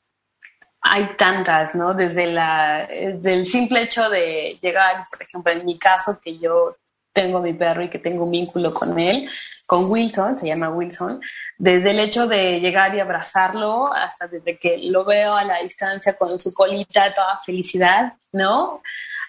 hay 0.90 1.16
tantas, 1.16 1.74
¿no? 1.74 1.94
Desde, 1.94 2.26
la, 2.26 2.84
el 2.84 3.44
simple 3.44 3.82
hecho 3.82 4.08
de 4.08 4.58
llegar, 4.60 5.04
por 5.10 5.22
ejemplo, 5.22 5.52
en 5.52 5.64
mi 5.64 5.78
caso, 5.78 6.20
que 6.22 6.38
yo 6.38 6.76
tengo 7.12 7.40
mi 7.40 7.54
perro 7.54 7.82
y 7.82 7.88
que 7.88 7.98
tengo 7.98 8.24
un 8.24 8.30
vínculo 8.30 8.74
con 8.74 8.98
él, 8.98 9.28
con 9.66 9.90
Wilson, 9.90 10.36
se 10.36 10.48
llama 10.48 10.68
Wilson, 10.68 11.20
desde 11.56 11.92
el 11.92 12.00
hecho 12.00 12.26
de 12.26 12.60
llegar 12.60 12.94
y 12.94 13.00
abrazarlo 13.00 13.90
hasta 13.92 14.26
desde 14.26 14.58
que 14.58 14.76
lo 14.78 15.04
veo 15.04 15.34
a 15.34 15.44
la 15.44 15.58
distancia 15.60 16.14
con 16.16 16.38
su 16.38 16.52
colita, 16.52 17.14
toda 17.14 17.40
felicidad, 17.44 18.12
¿no? 18.32 18.82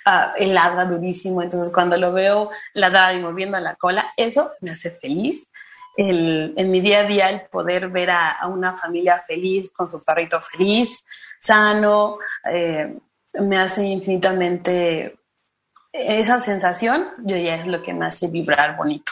Uh, 0.05 0.35
él 0.37 0.53
ladra 0.53 0.83
durísimo, 0.85 1.41
entonces 1.41 1.73
cuando 1.73 1.95
lo 1.97 2.11
veo 2.11 2.49
ladrar 2.73 3.15
y 3.15 3.19
moviendo 3.19 3.57
la 3.59 3.75
cola, 3.75 4.11
eso 4.17 4.51
me 4.61 4.71
hace 4.71 4.91
feliz. 4.91 5.51
El, 5.97 6.53
en 6.55 6.71
mi 6.71 6.79
día 6.79 6.99
a 6.99 7.03
día 7.03 7.29
el 7.29 7.41
poder 7.49 7.89
ver 7.89 8.11
a, 8.11 8.31
a 8.31 8.47
una 8.47 8.77
familia 8.77 9.23
feliz, 9.27 9.73
con 9.73 9.91
su 9.91 9.99
perrito 10.05 10.39
feliz, 10.41 11.03
sano, 11.39 12.19
eh, 12.49 12.97
me 13.39 13.57
hace 13.57 13.85
infinitamente 13.85 15.17
esa 15.91 16.39
sensación, 16.39 17.07
yo 17.23 17.35
ya 17.37 17.55
es 17.55 17.67
lo 17.67 17.81
que 17.81 17.93
me 17.93 18.05
hace 18.05 18.27
vibrar 18.27 18.77
bonito. 18.77 19.11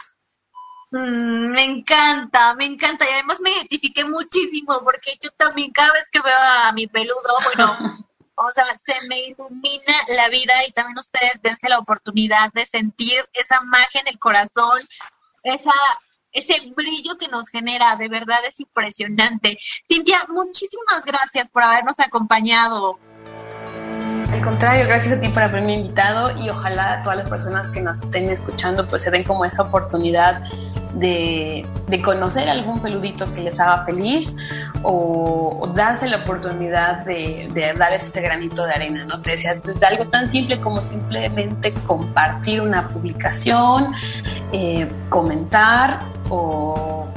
Mm, 0.90 1.50
me 1.50 1.64
encanta, 1.64 2.54
me 2.54 2.64
encanta 2.64 3.04
y 3.04 3.12
además 3.12 3.40
me 3.40 3.50
identifiqué 3.50 4.04
muchísimo 4.04 4.80
porque 4.84 5.18
yo 5.20 5.30
también 5.36 5.72
cada 5.72 5.92
vez 5.92 6.08
que 6.10 6.20
veo 6.20 6.38
a 6.38 6.72
mi 6.72 6.86
peludo, 6.86 7.36
bueno, 7.44 7.98
o 8.36 8.50
sea, 8.50 8.64
se 8.78 8.94
me 9.08 9.20
ilumina 9.20 9.94
la 10.16 10.28
vida 10.28 10.54
y 10.66 10.72
también 10.72 10.98
ustedes 10.98 11.40
dense 11.42 11.68
la 11.68 11.78
oportunidad 11.78 12.52
de 12.52 12.66
sentir 12.66 13.24
esa 13.32 13.60
magia 13.62 14.00
en 14.02 14.08
el 14.08 14.18
corazón, 14.18 14.88
esa 15.42 15.72
ese 16.36 16.72
brillo 16.76 17.16
que 17.18 17.28
nos 17.28 17.48
genera, 17.48 17.96
de 17.96 18.08
verdad 18.08 18.38
es 18.46 18.60
impresionante. 18.60 19.58
Cintia, 19.88 20.26
muchísimas 20.28 21.04
gracias 21.04 21.48
por 21.48 21.62
habernos 21.62 21.98
acompañado. 21.98 22.98
Al 24.30 24.40
contrario, 24.42 24.86
gracias 24.86 25.16
a 25.16 25.20
ti 25.20 25.28
por 25.28 25.44
haberme 25.44 25.74
invitado 25.74 26.36
y 26.38 26.50
ojalá 26.50 27.00
todas 27.02 27.18
las 27.18 27.28
personas 27.28 27.68
que 27.68 27.80
nos 27.80 28.02
estén 28.02 28.28
escuchando 28.30 28.86
pues 28.88 29.02
se 29.04 29.10
den 29.10 29.22
como 29.22 29.44
esa 29.44 29.62
oportunidad 29.62 30.42
de, 30.94 31.64
de 31.86 32.02
conocer 32.02 32.48
algún 32.48 32.80
peludito 32.80 33.26
que 33.34 33.42
les 33.42 33.60
haga 33.60 33.84
feliz 33.84 34.34
o, 34.82 35.72
darse 35.74 36.08
la 36.08 36.18
oportunidad 36.18 37.04
de, 37.04 37.74
dar 37.76 37.92
ese 37.92 38.20
granito 38.20 38.64
de 38.64 38.72
arena, 38.72 39.04
¿no? 39.04 39.20
Te 39.20 39.32
decía, 39.32 39.52
de 39.54 39.86
algo 39.86 40.08
tan 40.08 40.28
simple 40.28 40.60
como 40.60 40.82
simplemente 40.82 41.72
compartir 41.86 42.60
una 42.60 42.88
publicación, 42.88 43.94
eh, 44.52 44.88
comentar 45.08 46.15
o 46.28 47.08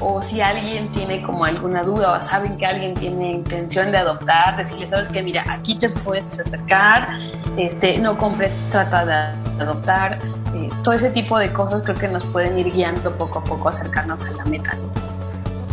o 0.00 0.22
si 0.22 0.40
alguien 0.40 0.92
tiene 0.92 1.22
como 1.22 1.44
alguna 1.44 1.82
duda 1.82 2.12
o 2.12 2.22
saben 2.22 2.56
que 2.58 2.66
alguien 2.66 2.94
tiene 2.94 3.32
intención 3.32 3.90
de 3.90 3.98
adoptar, 3.98 4.56
decirle, 4.56 4.86
sabes 4.86 5.08
que 5.08 5.22
mira, 5.22 5.44
aquí 5.48 5.78
te 5.78 5.88
puedes 5.88 6.38
acercar, 6.38 7.18
este, 7.56 7.98
no 7.98 8.18
compres, 8.18 8.52
trata 8.70 9.04
de 9.04 9.62
adoptar, 9.62 10.18
eh, 10.54 10.68
todo 10.82 10.94
ese 10.94 11.10
tipo 11.10 11.38
de 11.38 11.52
cosas 11.52 11.82
creo 11.82 11.96
que 11.96 12.08
nos 12.08 12.24
pueden 12.26 12.58
ir 12.58 12.72
guiando 12.72 13.16
poco 13.16 13.38
a 13.38 13.44
poco 13.44 13.68
a 13.68 13.70
acercarnos 13.72 14.22
a 14.28 14.32
la 14.32 14.44
meta. 14.44 14.76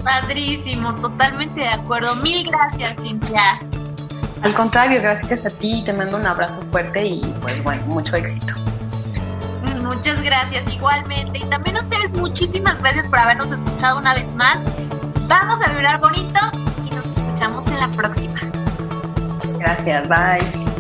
Padrísimo, 0.04 0.96
totalmente 0.96 1.62
de 1.62 1.70
acuerdo. 1.70 2.16
Mil 2.18 2.46
gracias, 2.50 2.98
Cintia. 3.02 3.42
Al 4.42 4.54
contrario, 4.54 5.02
gracias 5.02 5.46
a 5.46 5.50
ti, 5.50 5.82
te 5.86 5.94
mando 5.94 6.18
un 6.18 6.26
abrazo 6.26 6.62
fuerte 6.64 7.06
y 7.06 7.22
pues 7.42 7.64
bueno, 7.64 7.86
mucho 7.86 8.18
éxito. 8.18 8.54
Muchas 9.94 10.22
gracias, 10.24 10.68
igualmente. 10.74 11.38
Y 11.38 11.46
también 11.46 11.78
ustedes 11.78 12.14
muchísimas 12.14 12.82
gracias 12.82 13.06
por 13.08 13.20
habernos 13.20 13.52
escuchado 13.52 14.00
una 14.00 14.14
vez 14.14 14.28
más. 14.36 14.60
Vamos 15.28 15.60
a 15.66 15.70
vibrar 15.70 16.00
bonito 16.00 16.40
y 16.86 16.90
nos 16.94 17.06
escuchamos 17.06 17.66
en 17.68 17.80
la 17.80 17.88
próxima. 17.90 18.40
Gracias, 19.60 20.08
bye. 20.10 20.73